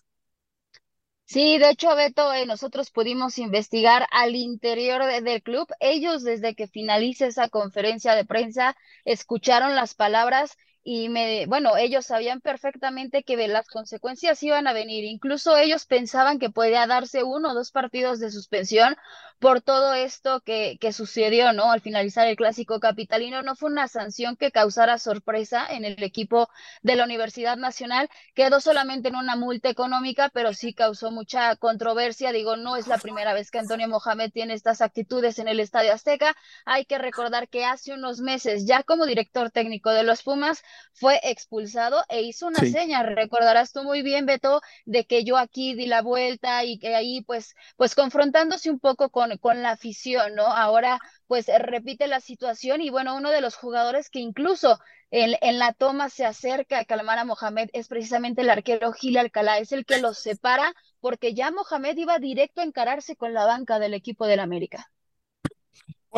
[1.24, 5.66] Sí, de hecho, Beto, eh, nosotros pudimos investigar al interior del club.
[5.80, 10.56] Ellos, desde que finalice esa conferencia de prensa, escucharon las palabras
[10.88, 15.02] y me, bueno, ellos sabían perfectamente que las consecuencias iban a venir.
[15.02, 18.96] Incluso ellos pensaban que podía darse uno o dos partidos de suspensión
[19.40, 21.72] por todo esto que, que sucedió, ¿no?
[21.72, 26.48] Al finalizar el clásico capitalino, no fue una sanción que causara sorpresa en el equipo
[26.82, 32.30] de la Universidad Nacional, quedó solamente en una multa económica, pero sí causó mucha controversia.
[32.30, 35.92] Digo, no es la primera vez que Antonio Mohamed tiene estas actitudes en el Estadio
[35.92, 36.36] Azteca.
[36.64, 40.62] Hay que recordar que hace unos meses, ya como director técnico de los Pumas,
[40.92, 45.74] fue expulsado e hizo una seña, recordarás tú muy bien, Beto, de que yo aquí
[45.74, 50.34] di la vuelta y que ahí pues, pues confrontándose un poco con, con la afición,
[50.34, 50.46] ¿no?
[50.46, 54.78] Ahora pues repite la situación y bueno, uno de los jugadores que incluso
[55.10, 59.18] en, en, la toma se acerca a calmar a Mohamed es precisamente el arquero Gil
[59.18, 63.44] Alcalá, es el que los separa porque ya Mohamed iba directo a encararse con la
[63.44, 64.90] banca del equipo del América.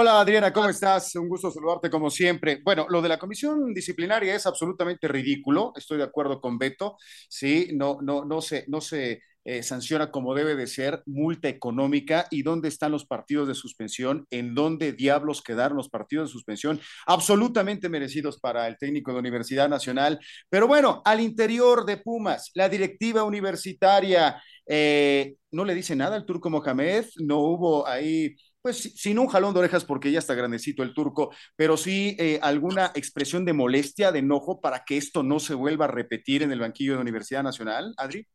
[0.00, 1.16] Hola Adriana, ¿cómo estás?
[1.16, 2.60] Un gusto saludarte como siempre.
[2.64, 6.96] Bueno, lo de la comisión disciplinaria es absolutamente ridículo, estoy de acuerdo con Beto,
[7.28, 12.28] sí, no, no, no se, no se eh, sanciona como debe de ser, multa económica
[12.30, 16.80] y dónde están los partidos de suspensión, en dónde diablos quedaron los partidos de suspensión,
[17.06, 20.20] absolutamente merecidos para el técnico de Universidad Nacional.
[20.48, 26.24] Pero bueno, al interior de Pumas, la directiva universitaria eh, no le dice nada al
[26.26, 28.36] turco Mohamed, no hubo ahí
[28.68, 32.38] pues sin un jalón de orejas porque ya está grandecito el turco, pero sí eh,
[32.42, 36.52] alguna expresión de molestia, de enojo para que esto no se vuelva a repetir en
[36.52, 38.28] el banquillo de Universidad Nacional, Adri.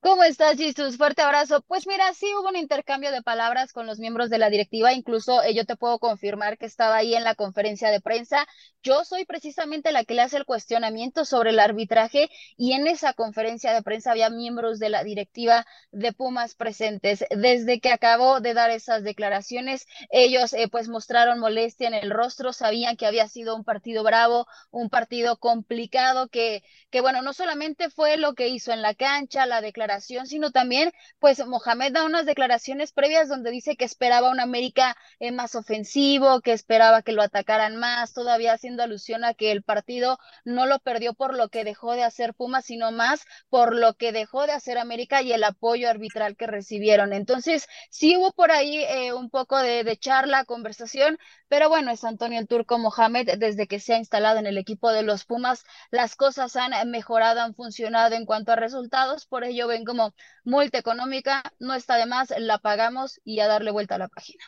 [0.00, 0.96] ¿Cómo estás, Jesús?
[0.96, 1.60] Fuerte abrazo.
[1.66, 5.42] Pues mira, sí hubo un intercambio de palabras con los miembros de la directiva, incluso
[5.42, 8.46] eh, yo te puedo confirmar que estaba ahí en la conferencia de prensa.
[8.82, 13.12] Yo soy precisamente la que le hace el cuestionamiento sobre el arbitraje y en esa
[13.12, 17.24] conferencia de prensa había miembros de la directiva de Pumas presentes.
[17.30, 22.52] Desde que acabó de dar esas declaraciones, ellos eh, pues mostraron molestia en el rostro,
[22.52, 27.90] sabían que había sido un partido bravo, un partido complicado, que, que bueno, no solamente
[27.90, 29.87] fue lo que hizo en la cancha, la declaración,
[30.26, 35.32] sino también, pues Mohamed da unas declaraciones previas donde dice que esperaba un América eh,
[35.32, 40.18] más ofensivo, que esperaba que lo atacaran más, todavía haciendo alusión a que el partido
[40.44, 44.12] no lo perdió por lo que dejó de hacer Pumas, sino más por lo que
[44.12, 47.12] dejó de hacer América y el apoyo arbitral que recibieron.
[47.12, 52.04] Entonces, sí hubo por ahí eh, un poco de, de charla, conversación, pero bueno, es
[52.04, 55.64] Antonio el Turco Mohamed, desde que se ha instalado en el equipo de los Pumas,
[55.90, 60.14] las cosas han mejorado, han funcionado en cuanto a resultados, por ello como
[60.44, 64.44] multa económica, no está de más, la pagamos y a darle vuelta a la página.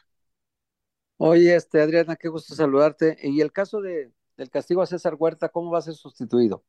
[1.19, 3.17] Oye, este, Adriana, qué gusto saludarte.
[3.23, 6.65] Y el caso de, del castigo a César Huerta, ¿cómo va a ser sustituido?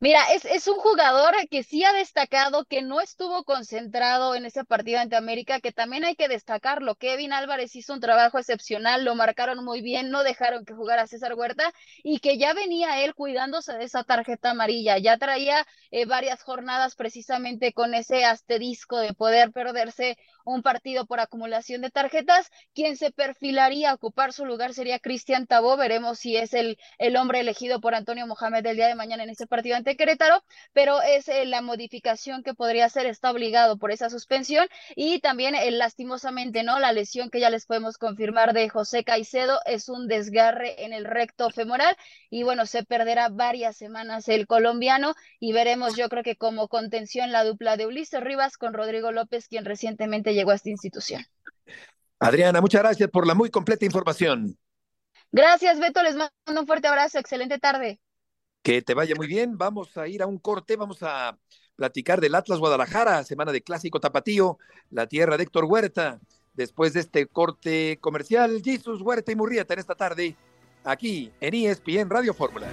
[0.00, 4.64] Mira, es, es, un jugador que sí ha destacado, que no estuvo concentrado en ese
[4.64, 6.94] partido ante América, que también hay que destacarlo.
[6.94, 11.34] Kevin Álvarez hizo un trabajo excepcional, lo marcaron muy bien, no dejaron que jugara César
[11.34, 11.72] Huerta
[12.04, 14.98] y que ya venía él cuidándose de esa tarjeta amarilla.
[14.98, 21.18] Ya traía eh, varias jornadas precisamente con ese asterisco de poder perderse un partido por
[21.18, 22.50] acumulación de tarjetas.
[22.72, 25.76] Quien se perfilaría a ocupar su lugar sería Cristian Tabó.
[25.76, 29.30] Veremos si es el, el hombre elegido por Antonio Mohamed el día de mañana en
[29.30, 33.90] ese partido ante Querétaro, pero es eh, la modificación que podría ser, está obligado por
[33.90, 36.78] esa suspensión y también eh, lastimosamente, ¿no?
[36.78, 41.04] La lesión que ya les podemos confirmar de José Caicedo es un desgarre en el
[41.04, 41.96] recto femoral
[42.30, 47.32] y bueno, se perderá varias semanas el colombiano y veremos yo creo que como contención
[47.32, 51.24] la dupla de Ulises Rivas con Rodrigo López, quien recientemente llegó a esta institución.
[52.18, 54.58] Adriana, muchas gracias por la muy completa información.
[55.30, 56.02] Gracias, Beto.
[56.02, 57.18] Les mando un fuerte abrazo.
[57.18, 58.00] Excelente tarde.
[58.62, 59.56] Que te vaya muy bien.
[59.56, 60.76] Vamos a ir a un corte.
[60.76, 61.38] Vamos a
[61.76, 64.58] platicar del Atlas Guadalajara, semana de clásico tapatío,
[64.90, 66.20] la tierra de Héctor Huerta.
[66.54, 70.36] Después de este corte comercial, Jesús Huerta y Murrieta en esta tarde,
[70.82, 72.68] aquí en ESPN Radio Fórmula.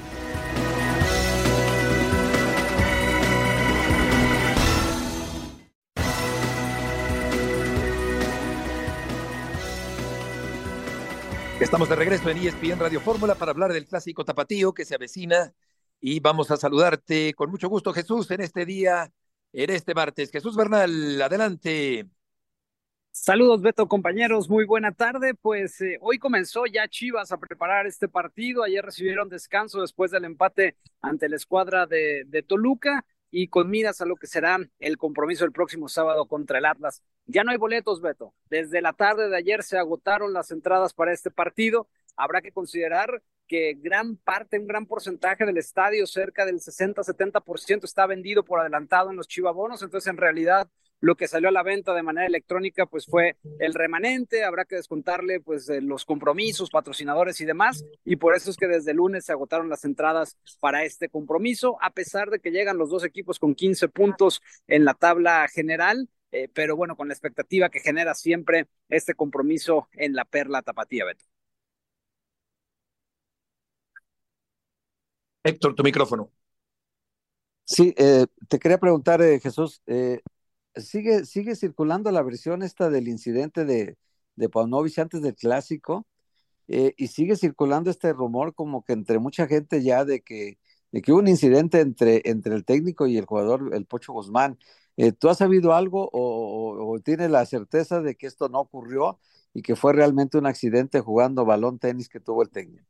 [11.59, 15.53] Estamos de regreso en ESPN Radio Fórmula para hablar del clásico tapatío que se avecina
[15.99, 19.11] y vamos a saludarte con mucho gusto, Jesús, en este día,
[19.53, 20.31] en este martes.
[20.31, 22.07] Jesús Bernal, adelante.
[23.11, 24.49] Saludos, Beto, compañeros.
[24.49, 25.33] Muy buena tarde.
[25.35, 28.61] Pues eh, hoy comenzó ya Chivas a preparar este partido.
[28.61, 34.01] Ayer recibieron descanso después del empate ante la escuadra de, de Toluca y con miras
[34.01, 37.03] a lo que será el compromiso el próximo sábado contra el Atlas.
[37.25, 38.33] Ya no hay boletos, Beto.
[38.49, 41.87] Desde la tarde de ayer se agotaron las entradas para este partido.
[42.17, 48.05] Habrá que considerar que gran parte, un gran porcentaje del estadio, cerca del 60-70%, está
[48.07, 49.81] vendido por adelantado en los chivabonos.
[49.81, 53.73] Entonces, en realidad, lo que salió a la venta de manera electrónica pues fue el
[53.73, 58.67] remanente, habrá que descontarle pues los compromisos, patrocinadores y demás, y por eso es que
[58.67, 62.77] desde el lunes se agotaron las entradas para este compromiso, a pesar de que llegan
[62.77, 67.13] los dos equipos con 15 puntos en la tabla general, eh, pero bueno, con la
[67.13, 71.34] expectativa que genera siempre este compromiso en la perla tapatía, Beto.
[75.45, 76.29] Héctor, tu micrófono.
[77.63, 80.21] Sí, eh, te quería preguntar, eh, Jesús, eh,
[80.75, 83.97] ¿sigue, ¿sigue circulando la versión esta del incidente de,
[84.35, 86.07] de Paunovic antes del clásico?
[86.69, 90.59] y sigue circulando este rumor como que entre mucha gente ya de que,
[90.91, 94.57] de que hubo un incidente entre, entre el técnico y el jugador, el Pocho Guzmán.
[95.19, 99.19] ¿Tú has sabido algo o, o tienes la certeza de que esto no ocurrió
[99.53, 102.85] y que fue realmente un accidente jugando balón tenis que tuvo el técnico?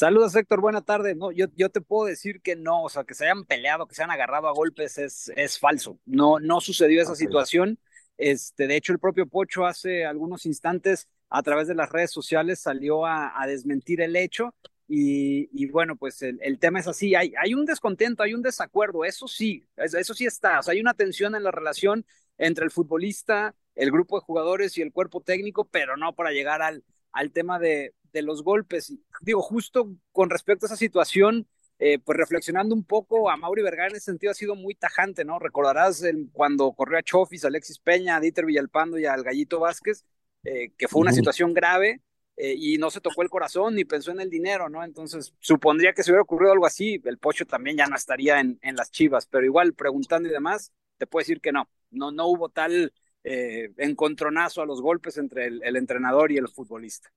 [0.00, 0.62] Saludos, Héctor.
[0.62, 1.14] Buena tarde.
[1.14, 3.94] No, yo, yo te puedo decir que no, o sea, que se hayan peleado, que
[3.94, 6.00] se hayan agarrado a golpes es, es falso.
[6.06, 7.78] No, no sucedió esa situación.
[8.16, 12.60] Este, de hecho, el propio Pocho hace algunos instantes a través de las redes sociales
[12.60, 14.54] salió a, desmentir el hecho.
[14.88, 18.40] Y, y bueno, pues el, el, tema es así, hay, hay un descontento, hay un
[18.40, 22.06] desacuerdo, eso sí, eso sí está, o sea, hay una tensión en la relación
[22.38, 26.60] entre el futbolista, el grupo de jugadores y el cuerpo técnico, pero no para llegar
[26.60, 26.82] al,
[27.12, 28.94] al tema de, de los golpes.
[29.20, 31.46] Digo, justo con respecto a esa situación,
[31.82, 35.24] eh, pues reflexionando un poco, a Mauri Vergara en ese sentido ha sido muy tajante,
[35.24, 35.38] ¿no?
[35.38, 40.04] Recordarás cuando corrió a Chofis, Alexis Peña, a Dieter Villalpando y al Gallito Vázquez,
[40.44, 42.02] eh, que fue una situación grave
[42.36, 44.84] eh, y no se tocó el corazón ni pensó en el dinero, ¿no?
[44.84, 48.58] Entonces, supondría que si hubiera ocurrido algo así, el Pocho también ya no estaría en,
[48.60, 52.26] en las chivas, pero igual preguntando y demás, te puedo decir que no, no, no
[52.26, 52.92] hubo tal
[53.22, 57.10] encontronazo a los golpes entre el entrenador y el futbolista.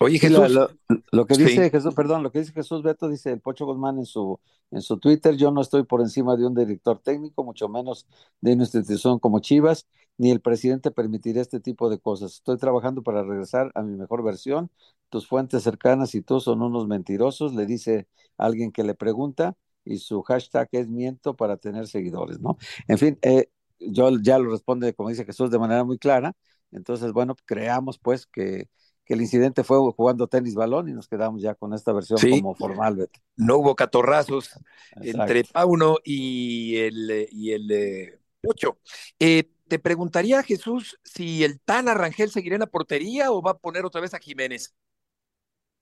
[0.00, 0.52] Oye, Jesús.
[1.12, 4.06] Lo, que dice Jesús, perdón, lo que dice Jesús Beto, dice el Pocho Guzmán en
[4.06, 8.06] su, en su Twitter, yo no estoy por encima de un director técnico, mucho menos
[8.40, 12.34] de una institución como Chivas, ni el presidente permitirá este tipo de cosas.
[12.34, 14.70] Estoy trabajando para regresar a mi mejor versión.
[15.08, 19.98] Tus fuentes cercanas y tú son unos mentirosos, le dice alguien que le pregunta, y
[19.98, 22.56] su hashtag es miento para tener seguidores, ¿no?
[22.88, 26.34] En fin, eh, yo ya lo responde, como dice Jesús, de manera muy clara.
[26.72, 28.68] Entonces, bueno, creamos pues que
[29.04, 32.54] que el incidente fue jugando tenis balón y nos quedamos ya con esta versión como
[32.54, 33.08] formal.
[33.36, 34.58] No hubo catorrazos
[34.96, 38.78] entre Pauno y el, y el eh, Ocho.
[39.18, 43.58] Eh, te preguntaría, Jesús, si el Tan Arrangel seguirá en la portería o va a
[43.58, 44.74] poner otra vez a Jiménez.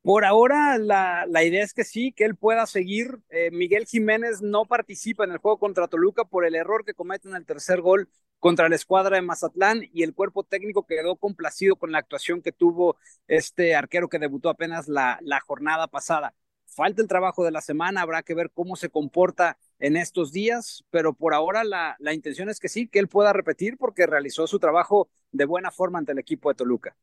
[0.02, 3.20] Por ahora la, la, idea es que sí, que él pueda seguir.
[3.28, 7.28] Eh, Miguel Jiménez no participa en el juego contra Toluca por el error que comete
[7.28, 8.08] en el tercer gol
[8.42, 12.50] contra la escuadra de Mazatlán y el cuerpo técnico quedó complacido con la actuación que
[12.50, 12.96] tuvo
[13.28, 16.34] este arquero que debutó apenas la, jornada pasada.
[16.66, 20.84] Falta el trabajo de la semana, habrá que ver cómo se comporta en estos días,
[20.90, 24.48] pero por ahora la, la intención es que sí, que él pueda repetir porque realizó
[24.48, 26.96] su trabajo de buena forma ante el equipo de Toluca.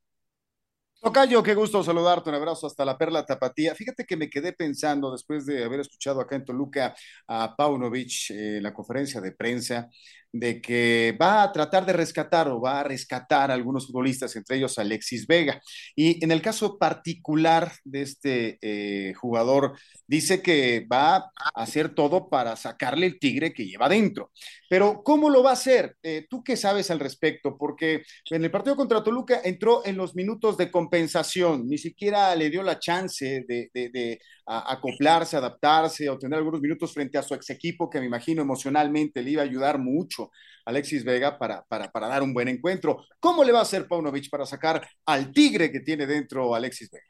[1.02, 3.74] Tocayo, qué gusto saludarte, un abrazo hasta la Perla Tapatía.
[3.74, 6.94] Fíjate que me quedé pensando después de haber escuchado acá en Toluca
[7.26, 9.90] a Paunovic en eh, la conferencia de prensa
[10.32, 14.58] de que va a tratar de rescatar o va a rescatar a algunos futbolistas, entre
[14.58, 15.62] ellos Alexis Vega.
[15.96, 22.30] Y en el caso particular de este eh, jugador, dice que va a hacer todo
[22.30, 24.32] para sacarle el tigre que lleva dentro.
[24.70, 25.96] Pero ¿cómo lo va a hacer?
[26.04, 27.58] Eh, ¿Tú qué sabes al respecto?
[27.58, 32.50] Porque en el partido contra Toluca entró en los minutos de compensación, ni siquiera le
[32.50, 38.00] dio la chance de, acoplarse, adaptarse, obtener algunos minutos frente a su ex equipo, que
[38.00, 40.19] me imagino emocionalmente le iba a ayudar mucho
[40.66, 43.06] Alexis Vega para, para, para dar un buen encuentro.
[43.20, 47.06] ¿Cómo le va a hacer Paunovic para sacar al tigre que tiene dentro Alexis Vega?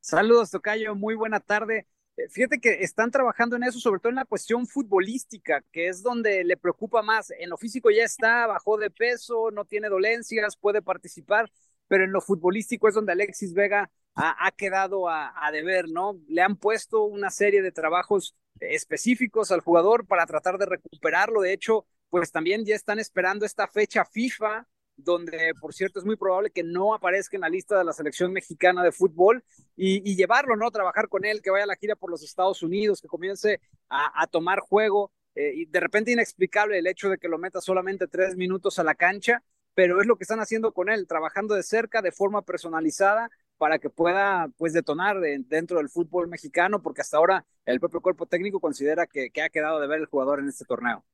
[0.00, 1.86] Saludos, Tocayo, muy buena tarde.
[2.16, 6.02] Eh, fíjate que están trabajando en eso, sobre todo en la cuestión futbolística, que es
[6.02, 7.30] donde le preocupa más.
[7.38, 11.50] En lo físico ya está, bajó de peso, no tiene dolencias, puede participar,
[11.88, 16.20] pero en lo futbolístico es donde Alexis Vega ha, quedado a, a, deber, ¿no?
[16.28, 21.40] Le han puesto una serie de trabajos específicos al jugador para tratar de recuperarlo.
[21.40, 26.16] De hecho, pues también ya están esperando esta fecha FIFA, donde por cierto es muy
[26.16, 29.44] probable que no aparezca en la lista de la selección mexicana de fútbol
[29.76, 30.70] y, llevarlo, ¿no?
[30.70, 34.26] Trabajar con él, que vaya a la gira por los Estados Unidos, que comience a,
[34.26, 35.12] tomar juego.
[35.34, 38.84] Eh, y de repente inexplicable el hecho de que lo meta solamente tres minutos a
[38.84, 39.42] la cancha,
[39.74, 43.78] pero es lo que están haciendo con él, trabajando de cerca, de forma personalizada, para
[43.78, 48.58] que pueda pues detonar dentro del fútbol mexicano, porque hasta ahora el propio cuerpo técnico
[48.58, 51.04] considera que, que ha quedado de ver el jugador en este torneo.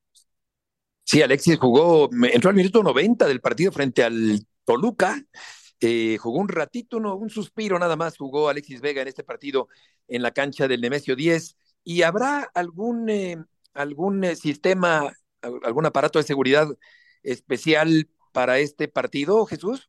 [1.06, 5.22] Sí, Alexis jugó, entró al minuto 90 del partido frente al Toluca.
[5.78, 9.68] Eh, jugó un ratito, no, un suspiro nada más jugó Alexis Vega en este partido
[10.08, 11.56] en la cancha del Nemesio 10.
[11.84, 13.36] ¿Y habrá algún, eh,
[13.72, 16.66] algún eh, sistema, algún aparato de seguridad
[17.22, 19.88] especial para este partido, Jesús?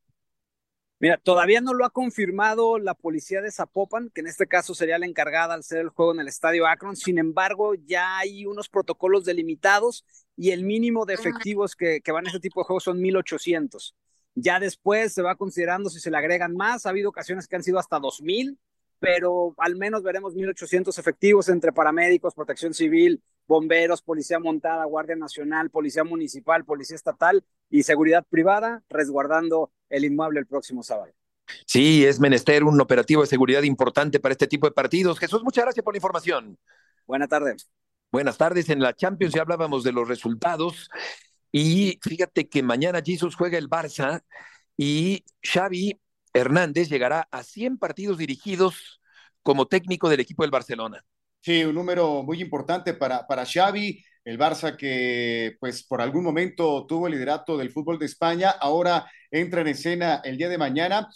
[1.00, 5.00] Mira, todavía no lo ha confirmado la policía de Zapopan, que en este caso sería
[5.00, 6.96] la encargada al ser el juego en el estadio Akron.
[6.96, 10.06] Sin embargo, ya hay unos protocolos delimitados
[10.38, 13.96] y el mínimo de efectivos que, que van a este tipo de juegos son 1800.
[14.36, 16.86] Ya después se va considerando si se le agregan más.
[16.86, 18.60] Ha habido ocasiones que han sido hasta 2000,
[19.00, 25.72] pero al menos veremos 1800 efectivos entre paramédicos, protección civil, bomberos, policía montada, guardia nacional,
[25.72, 31.12] policía municipal, policía estatal y seguridad privada, resguardando el inmueble el próximo sábado.
[31.66, 35.18] Sí, es menester un operativo de seguridad importante para este tipo de partidos.
[35.18, 36.60] Jesús, muchas gracias por la información.
[37.08, 37.68] Buenas tardes.
[38.12, 38.70] Buenas tardes.
[38.70, 40.90] En la Champions ya hablábamos de los resultados
[41.52, 44.22] y fíjate que mañana Jesús juega el Barça
[44.78, 46.00] y Xavi
[46.34, 49.02] Hernández llegará a 100 partidos dirigidos
[49.44, 51.04] como técnico del equipo del Barcelona.
[51.42, 56.86] Sí, un número muy importante para, para Xavi, el Barça que pues por algún momento
[56.86, 61.10] tuvo el liderato del fútbol de España, ahora entra en escena el día de mañana.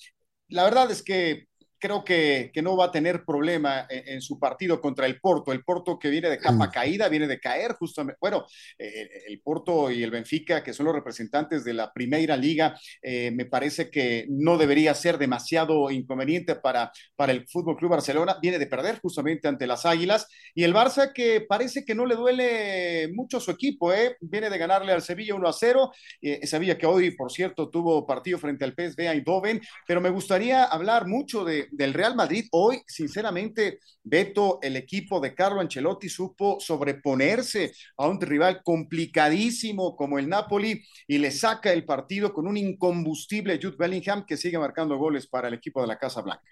[0.49, 1.47] La verdad es que
[1.81, 5.51] creo que, que, no va a tener problema en, en, su partido contra el Porto.
[5.51, 6.71] El Porto que viene de capa mm.
[6.71, 8.17] caída, viene de caer justamente.
[8.21, 8.45] Bueno,
[8.77, 13.31] eh, el Porto y el Benfica, que son los representantes de la Primera Liga, eh,
[13.31, 18.37] me parece que no debería ser demasiado inconveniente para, para el Fútbol Club Barcelona.
[18.41, 20.27] Viene de perder justamente ante las Águilas.
[20.53, 24.17] Y el Barça que parece que no le duele mucho a su equipo, ¿eh?
[24.21, 25.91] viene de ganarle al Sevilla 1 a 0.
[26.21, 29.61] Eh, Sevilla que hoy, por cierto, tuvo partido frente al PSV Eindhoven.
[29.87, 32.47] Pero me gustaría hablar mucho de del Real Madrid.
[32.51, 40.19] Hoy, sinceramente, Beto, el equipo de Carlo Ancelotti supo sobreponerse a un rival complicadísimo como
[40.19, 44.97] el Napoli y le saca el partido con un incombustible Jude Bellingham que sigue marcando
[44.97, 46.43] goles para el equipo de la Casa Blanca.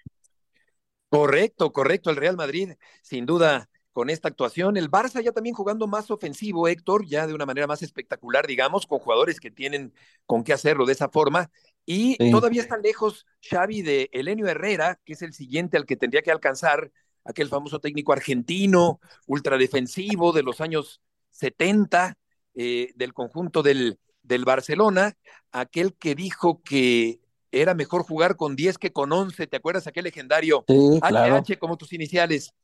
[1.08, 2.10] Correcto, correcto.
[2.10, 4.76] El Real Madrid, sin duda, con esta actuación.
[4.76, 8.86] El Barça ya también jugando más ofensivo, Héctor, ya de una manera más espectacular, digamos,
[8.86, 9.92] con jugadores que tienen
[10.26, 11.50] con qué hacerlo de esa forma.
[11.86, 12.30] Y sí.
[12.30, 16.30] todavía está lejos Xavi de Elenio Herrera, que es el siguiente al que tendría que
[16.30, 16.92] alcanzar,
[17.24, 21.00] aquel famoso técnico argentino, ultradefensivo de los años
[21.30, 22.16] 70,
[22.54, 25.16] eh, del conjunto del, del Barcelona,
[25.52, 27.20] aquel que dijo que
[27.52, 30.64] era mejor jugar con 10 que con 11, ¿te acuerdas aquel legendario?
[30.68, 31.36] Sí, claro.
[31.36, 32.54] HH como tus iniciales.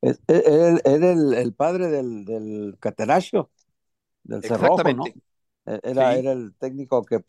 [0.00, 0.44] Es, es,
[0.84, 2.78] era el, el, padre del, del
[4.22, 5.04] del Cerrojo, ¿no?
[5.64, 6.18] Era, sí.
[6.20, 7.20] era el técnico que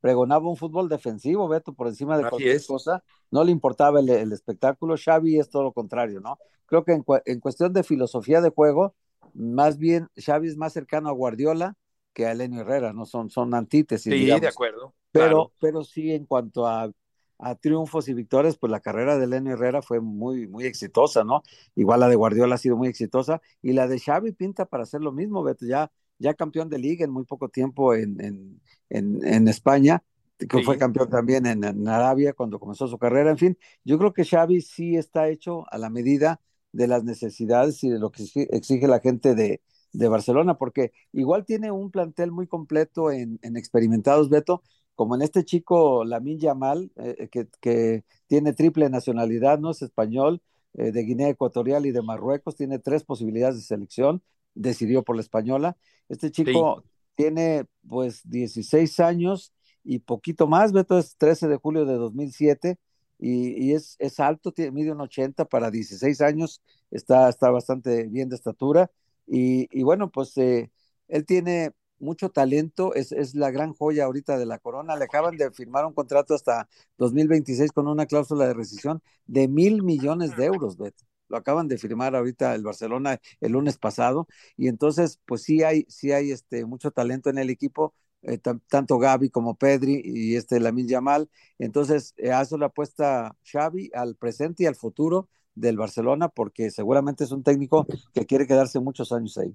[0.00, 2.66] pregonaba un fútbol defensivo, Beto, por encima de Así cualquier es.
[2.66, 3.02] cosa.
[3.30, 4.96] No le importaba el, el, espectáculo.
[4.96, 6.38] Xavi es todo lo contrario, ¿no?
[6.66, 8.94] Creo que en, en, cuestión de filosofía de juego,
[9.34, 11.76] más bien Xavi es más cercano a Guardiola
[12.12, 13.06] que a Elenio Herrera, ¿no?
[13.06, 14.12] Son, son antítesis.
[14.12, 14.42] Sí, digamos.
[14.42, 14.94] de acuerdo.
[15.10, 15.52] Pero, claro.
[15.60, 16.90] pero sí, en cuanto a,
[17.38, 21.42] a, triunfos y victorias, pues la carrera de Elenio Herrera fue muy, muy exitosa, ¿no?
[21.74, 23.40] Igual la de Guardiola ha sido muy exitosa.
[23.62, 25.66] Y la de Xavi pinta para hacer lo mismo, Beto.
[25.66, 28.60] Ya ya campeón de liga en muy poco tiempo en, en,
[28.90, 30.02] en, en España,
[30.38, 30.64] que sí.
[30.64, 33.30] fue campeón también en, en, Arabia cuando comenzó su carrera.
[33.30, 36.40] En fin, yo creo que Xavi sí está hecho a la medida
[36.72, 39.62] de las necesidades y de lo que exige la gente de,
[39.92, 44.62] de Barcelona, porque igual tiene un plantel muy completo en, en experimentados, Beto,
[44.94, 50.42] como en este chico Lamin Yamal, eh, que, que, tiene triple nacionalidad, no es español,
[50.74, 54.22] eh, de Guinea Ecuatorial y de Marruecos, tiene tres posibilidades de selección,
[54.58, 55.76] decidió por la española.
[56.08, 56.90] Este chico sí.
[57.14, 59.52] tiene pues 16 años
[59.84, 62.78] y poquito más, Beto es 13 de julio de 2007
[63.18, 68.06] y, y es, es, alto, tiene, mide un 80 para 16 años, está, está bastante
[68.08, 68.90] bien de estatura
[69.26, 70.70] y, y bueno, pues eh,
[71.08, 75.36] él tiene mucho talento, es, es, la gran joya ahorita de la corona, le acaban
[75.36, 80.44] de firmar un contrato hasta 2026 con una cláusula de rescisión de mil millones de
[80.44, 84.26] euros, Beto lo acaban de firmar ahorita el Barcelona el lunes pasado,
[84.56, 88.98] y entonces, pues sí hay, sí hay este, mucho talento en el equipo, eh, tanto
[88.98, 94.16] Gaby como Pedri y este Lamin Yamal, entonces eh, a eso le apuesta Xavi al
[94.16, 99.12] presente y al futuro del Barcelona, porque seguramente es un técnico que quiere quedarse muchos
[99.12, 99.54] años ahí.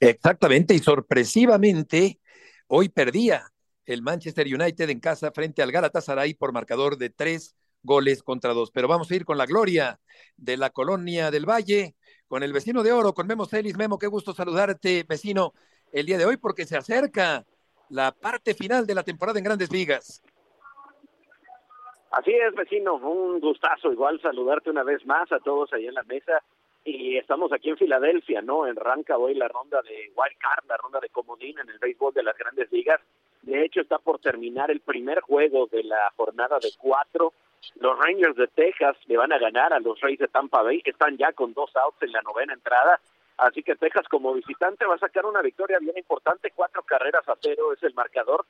[0.00, 2.20] Exactamente, y sorpresivamente,
[2.66, 3.50] hoy perdía
[3.86, 7.54] el Manchester United en casa frente al Galatasaray por marcador de tres
[7.86, 8.70] goles contra dos.
[8.70, 9.98] Pero vamos a ir con la gloria
[10.36, 11.94] de la colonia del Valle,
[12.28, 13.78] con el vecino de oro, con Memo Celis.
[13.78, 15.54] Memo, qué gusto saludarte, vecino,
[15.92, 17.46] el día de hoy, porque se acerca
[17.88, 20.22] la parte final de la temporada en Grandes Ligas.
[22.10, 26.02] Así es, vecino, un gustazo igual saludarte una vez más a todos ahí en la
[26.04, 26.42] mesa.
[26.84, 28.62] Y estamos aquí en Filadelfia, ¿no?
[28.64, 32.22] Arranca hoy la ronda de Wild Card, la ronda de comodín en el béisbol de
[32.22, 33.00] las Grandes Ligas.
[33.42, 37.32] De hecho, está por terminar el primer juego de la jornada de cuatro
[37.80, 40.90] los Rangers de Texas le van a ganar a los Reyes de Tampa Bay, que
[40.90, 43.00] están ya con dos outs en la novena entrada.
[43.38, 47.36] Así que Texas como visitante va a sacar una victoria bien importante, cuatro carreras a
[47.40, 48.46] cero es el marcador.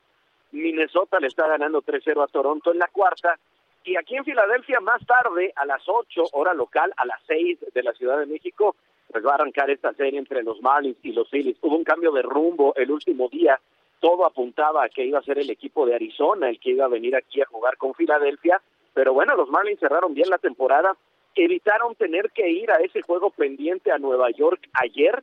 [0.53, 3.39] Minnesota le está ganando 3-0 a Toronto en la cuarta.
[3.85, 7.83] Y aquí en Filadelfia, más tarde, a las 8, hora local, a las 6 de
[7.83, 8.75] la Ciudad de México,
[9.11, 11.57] pues va a arrancar esta serie entre los Marlins y los Phillies.
[11.61, 13.61] Hubo un cambio de rumbo el último día.
[14.01, 16.89] Todo apuntaba a que iba a ser el equipo de Arizona el que iba a
[16.89, 18.61] venir aquí a jugar con Filadelfia.
[18.97, 20.97] Pero bueno, los Marlins cerraron bien la temporada.
[21.35, 25.23] Evitaron tener que ir a ese juego pendiente a Nueva York ayer.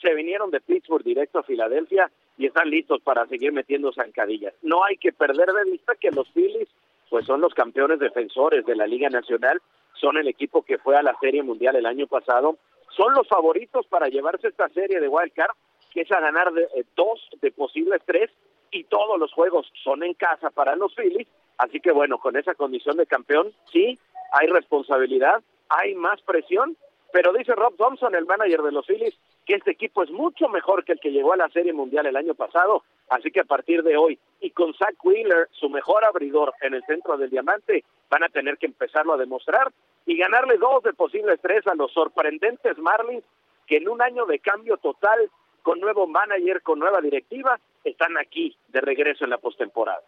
[0.00, 4.54] Se vinieron de Pittsburgh directo a Filadelfia y están listos para seguir metiendo zancadillas.
[4.62, 6.68] No hay que perder de vista que los Phillies
[7.10, 9.60] pues son los campeones defensores de la Liga Nacional,
[10.00, 12.56] son el equipo que fue a la Serie Mundial el año pasado,
[12.96, 15.54] son los favoritos para llevarse esta serie de Wild Card,
[15.92, 18.30] que es a ganar de, eh, dos de posibles tres,
[18.72, 21.28] y todos los juegos son en casa para los Phillies,
[21.62, 23.98] así que bueno, con esa condición de campeón, sí,
[24.32, 26.76] hay responsabilidad, hay más presión,
[27.12, 30.84] pero dice Rob Thompson, el manager de los Phillies, que este equipo es mucho mejor
[30.84, 33.84] que el que llegó a la Serie Mundial el año pasado, así que a partir
[33.84, 38.24] de hoy, y con Zach Wheeler, su mejor abridor en el centro del diamante, van
[38.24, 39.70] a tener que empezarlo a demostrar
[40.04, 43.24] y ganarle dos de posibles tres a los sorprendentes Marlins,
[43.68, 45.30] que en un año de cambio total,
[45.62, 50.02] con nuevo manager, con nueva directiva, están aquí de regreso en la postemporada.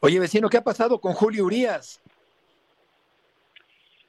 [0.00, 2.00] Oye, vecino, ¿qué ha pasado con Julio Urias?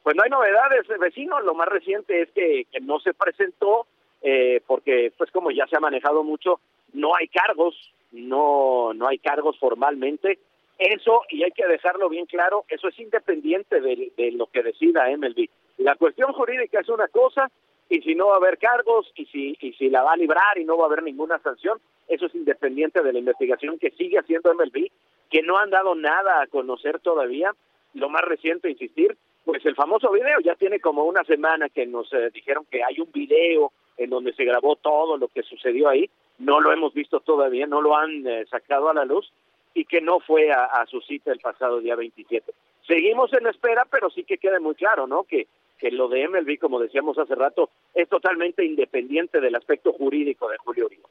[0.04, 1.40] Pues no hay novedades, vecino.
[1.42, 3.88] Lo más reciente es que, no se presentó
[4.22, 6.60] eh, porque, pues como ya se ha manejado mucho,
[6.94, 7.76] no hay cargos,
[8.12, 10.40] no, no hay cargos formalmente.
[10.78, 15.08] Eso, y hay que dejarlo bien claro, eso es independiente de, de lo que decida
[15.16, 15.48] MLB.
[15.78, 17.50] La cuestión jurídica es una cosa,
[17.90, 20.58] y si no va a haber cargos, y si, y si la va a librar
[20.58, 24.20] y no va a haber ninguna sanción, eso es independiente de la investigación que sigue
[24.20, 24.90] haciendo MLB,
[25.30, 27.54] que no han dado nada a conocer todavía.
[27.94, 29.16] Lo más reciente, insistir,
[29.46, 33.00] pues el famoso video ya tiene como una semana que nos eh, dijeron que hay
[33.00, 36.10] un video en donde se grabó todo lo que sucedió ahí,
[36.40, 39.32] no lo hemos visto todavía, no lo han eh, sacado a la luz
[39.74, 42.52] y que no fue a, su cita el pasado día 27.
[42.88, 45.24] Seguimos en espera, pero sí que quede muy claro, ¿no?
[45.24, 45.48] Que,
[45.80, 50.58] que lo de MLB, como decíamos hace rato, es totalmente independiente del aspecto jurídico de
[50.58, 51.04] Julio Uribe.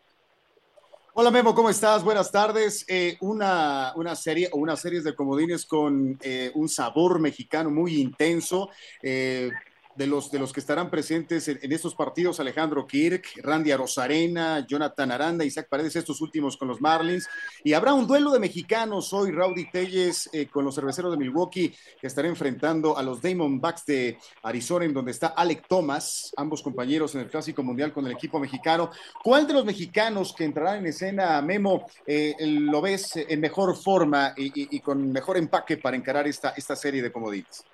[1.15, 2.03] Hola Memo, ¿cómo estás?
[2.03, 2.87] Buenas tardes.
[2.89, 8.01] Eh, una, una serie o una serie de comodines con eh, un sabor mexicano muy
[8.01, 8.71] intenso.
[9.03, 9.51] Eh,
[9.95, 15.11] de los, de los que estarán presentes en, estos partidos, Alejandro Kirk, Randy Rosarena, Jonathan
[15.11, 17.29] Aranda, Isaac Paredes, estos últimos con los Marlins.
[17.63, 21.75] Y habrá un duelo de mexicanos hoy, Rowdy Telles eh, con los cerveceros de Milwaukee,
[22.01, 27.15] que estará enfrentando a los Diamondbacks de Arizona, en donde está Alec Thomas, ambos compañeros
[27.15, 28.91] en el Clásico Mundial con el equipo mexicano.
[29.23, 34.35] ¿Cuál de los mexicanos que entrarán en escena, Memo, eh, lo ves en mejor forma
[34.37, 37.65] y, con mejor empaque para encarar esta, esta serie de comodines?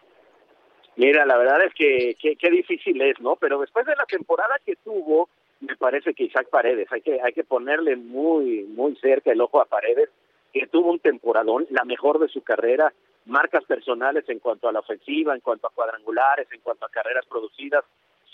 [0.98, 3.36] Mira, la verdad es que qué difícil es, ¿no?
[3.36, 5.28] Pero después de la temporada que tuvo,
[5.60, 9.60] me parece que Isaac Paredes, hay que, hay que ponerle muy, muy cerca el ojo
[9.60, 10.10] a Paredes,
[10.52, 12.92] que tuvo un temporadón, la mejor de su carrera,
[13.26, 17.26] marcas personales en cuanto a la ofensiva, en cuanto a cuadrangulares, en cuanto a carreras
[17.26, 17.84] producidas,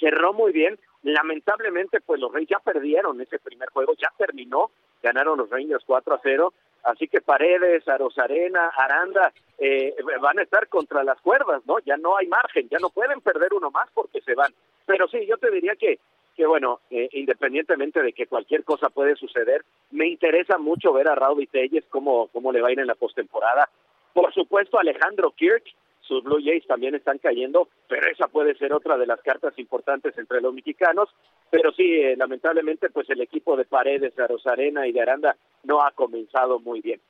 [0.00, 4.70] cerró muy bien, lamentablemente pues los Reyes ya perdieron ese primer juego, ya terminó,
[5.02, 6.54] ganaron los Rangers 4 a 0,
[6.84, 11.78] así que Paredes, Arozarena, Aranda eh, van a estar contra las cuerdas, ¿no?
[11.80, 14.52] Ya no hay margen, ya no pueden perder uno más porque se van.
[14.86, 15.98] Pero sí, yo te diría que,
[16.36, 21.14] que bueno, eh, independientemente de que cualquier cosa puede suceder, me interesa mucho ver a
[21.14, 23.68] Rowdy Telles cómo, cómo le va a ir en la postemporada.
[24.12, 25.64] Por supuesto, Alejandro Kirk,
[26.06, 30.16] sus Blue Jays también están cayendo, pero esa puede ser otra de las cartas importantes
[30.18, 31.08] entre los mexicanos.
[31.50, 35.82] Pero sí, eh, lamentablemente, pues el equipo de Paredes, de Rosarena y de Aranda no
[35.82, 37.00] ha comenzado muy bien.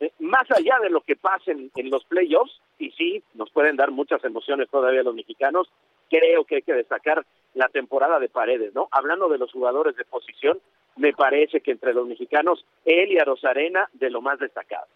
[0.00, 3.90] Eh, más allá de lo que pase en, los playoffs, y sí, nos pueden dar
[3.90, 5.68] muchas emociones todavía los mexicanos,
[6.08, 7.24] creo que hay que destacar
[7.54, 8.88] la temporada de Paredes, ¿no?
[8.92, 10.60] Hablando de los jugadores de posición,
[10.96, 14.86] me parece que entre los mexicanos, él y a Rosarena, de lo más destacado.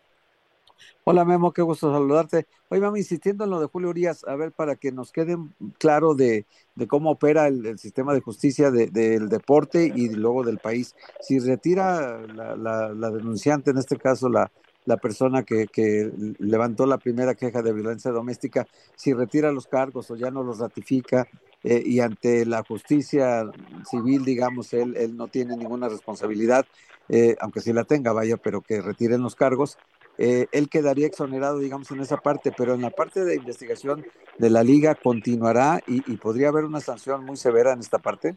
[1.05, 2.47] Hola Memo, qué gusto saludarte.
[2.68, 5.37] Hoy vamos insistiendo en lo de Julio Urias, a ver, para que nos quede
[5.78, 6.47] claro de,
[6.89, 10.95] cómo opera el, sistema de justicia de, del deporte y luego del país.
[11.20, 14.51] Si retira la, denunciante, en este caso la,
[14.85, 18.66] la persona que, que, levantó la primera queja de violencia doméstica,
[18.97, 21.26] si retira los cargos o ya no los ratifica
[21.64, 23.45] eh, y ante la justicia
[23.89, 26.66] civil, digamos, él, él no tiene ninguna responsabilidad,
[27.09, 29.78] eh, aunque sí la tenga, vaya, pero que retiren los cargos,
[30.19, 34.05] eh, él quedaría exonerado, digamos, en esa parte, pero en la parte de investigación
[34.39, 38.35] de la liga continuará y, y podría haber una sanción muy severa en esta parte.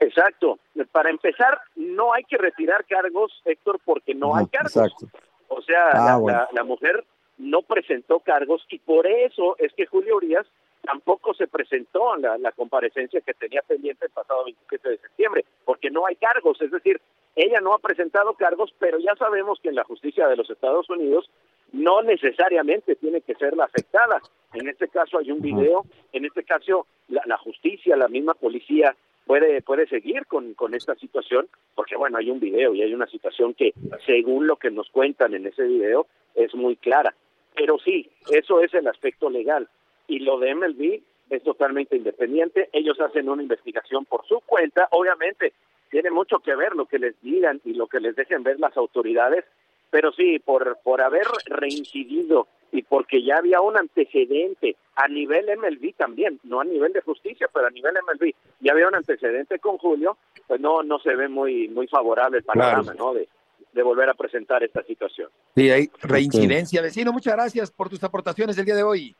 [0.00, 0.58] Exacto.
[0.90, 4.76] Para empezar, no hay que retirar cargos, Héctor, porque no, no hay cargos.
[4.76, 5.06] Exacto.
[5.48, 6.38] O sea, ah, la, bueno.
[6.38, 7.04] la, la, mujer
[7.38, 10.46] no presentó cargos y por eso es que Julio Urias
[10.82, 15.44] tampoco se presentó en la, la comparecencia que tenía pendiente el pasado 27 de septiembre,
[15.64, 17.00] porque no hay cargos, es decir,
[17.36, 20.88] ella no ha presentado cargos, pero ya sabemos que en la justicia de los Estados
[20.90, 21.30] Unidos
[21.72, 24.20] no necesariamente tiene que ser la afectada.
[24.52, 28.94] En este caso hay un video, en este caso la, la justicia, la misma policía
[29.26, 33.06] puede puede seguir con, con esta situación, porque bueno, hay un video y hay una
[33.06, 33.72] situación que
[34.04, 37.14] según lo que nos cuentan en ese video es muy clara.
[37.54, 39.68] Pero sí, eso es el aspecto legal.
[40.08, 42.68] Y lo de MLB es totalmente independiente.
[42.72, 44.88] Ellos hacen una investigación por su cuenta.
[44.90, 45.52] Obviamente,
[45.92, 48.74] tiene mucho que ver lo que les digan y lo que les dejen ver las
[48.78, 49.44] autoridades.
[49.90, 55.94] Pero sí, por, por haber reincidido y porque ya había un antecedente a nivel MLB
[55.94, 59.76] también, no a nivel de justicia, pero a nivel MLB, ya había un antecedente con
[59.76, 60.16] Julio,
[60.46, 63.12] pues no no se ve muy muy favorable el panorama, ¿no?
[63.12, 63.28] De,
[63.74, 65.28] de volver a presentar esta situación.
[65.54, 66.80] Sí, hay reincidencia.
[66.80, 69.14] Vecino, muchas gracias por tus aportaciones el día de hoy.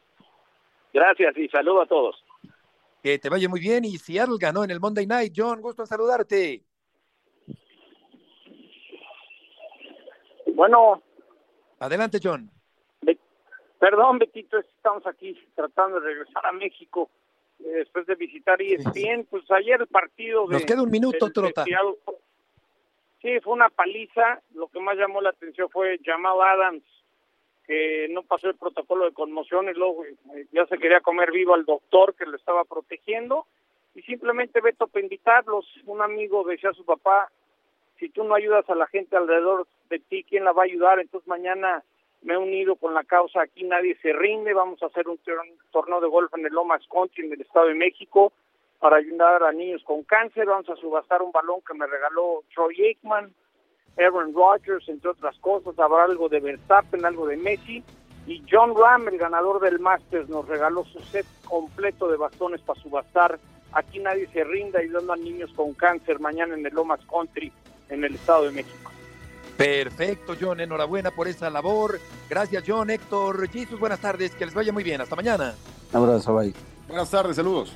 [0.95, 2.25] Gracias y saludo a todos.
[3.03, 5.33] Que te vaya muy bien y Seattle ganó en el Monday Night.
[5.37, 6.63] John, gusto en saludarte.
[10.55, 11.03] Bueno.
[11.81, 12.51] Adelante, John.
[13.81, 17.11] Perdón, Betito, estamos aquí tratando de regresar a México
[17.59, 19.25] eh, después de visitar ESPN.
[19.29, 20.53] Pues ayer el partido de...
[20.53, 21.65] Nos queda un minuto, del- Trota.
[21.65, 21.99] de Seattle-
[23.21, 24.41] Sí, fue una paliza.
[24.55, 26.85] Lo que más llamó la atención fue Jamal Adams,
[27.73, 31.55] que no pasó el protocolo de conmoción y luego eh, ya se quería comer vivo
[31.55, 33.47] al doctor que lo estaba protegiendo.
[33.95, 35.65] Y simplemente Beto para invitarlos.
[35.87, 37.31] Un amigo decía a su papá,
[37.99, 40.99] si tú no ayudas a la gente alrededor de ti, ¿quién la va a ayudar?
[41.01, 41.83] Entonces mañana
[42.23, 44.53] me he unido con la causa Aquí Nadie Se Rinde.
[44.53, 47.69] Vamos a hacer un tor- torneo de golf en el Lomas Country, en el Estado
[47.69, 48.33] de México,
[48.81, 50.45] para ayudar a niños con cáncer.
[50.47, 53.33] Vamos a subastar un balón que me regaló Troy Aikman,
[53.99, 55.79] Aaron Rodgers, entre otras cosas.
[55.79, 57.83] Habrá algo de Verstappen, algo de Messi.
[58.27, 62.81] Y John Ram, el ganador del Masters, nos regaló su set completo de bastones para
[62.81, 63.39] subastar.
[63.73, 67.53] Aquí nadie se rinda ayudando a niños con cáncer mañana en el Lomas Country,
[67.89, 68.91] en el Estado de México.
[69.57, 70.61] Perfecto, John.
[70.61, 71.99] Enhorabuena por esa labor.
[72.29, 72.91] Gracias, John.
[72.91, 74.35] Héctor, Jesus, buenas tardes.
[74.35, 75.01] Que les vaya muy bien.
[75.01, 75.55] Hasta mañana.
[75.93, 76.55] Un abrazo, bye.
[76.89, 77.73] Buenas tardes, saludos.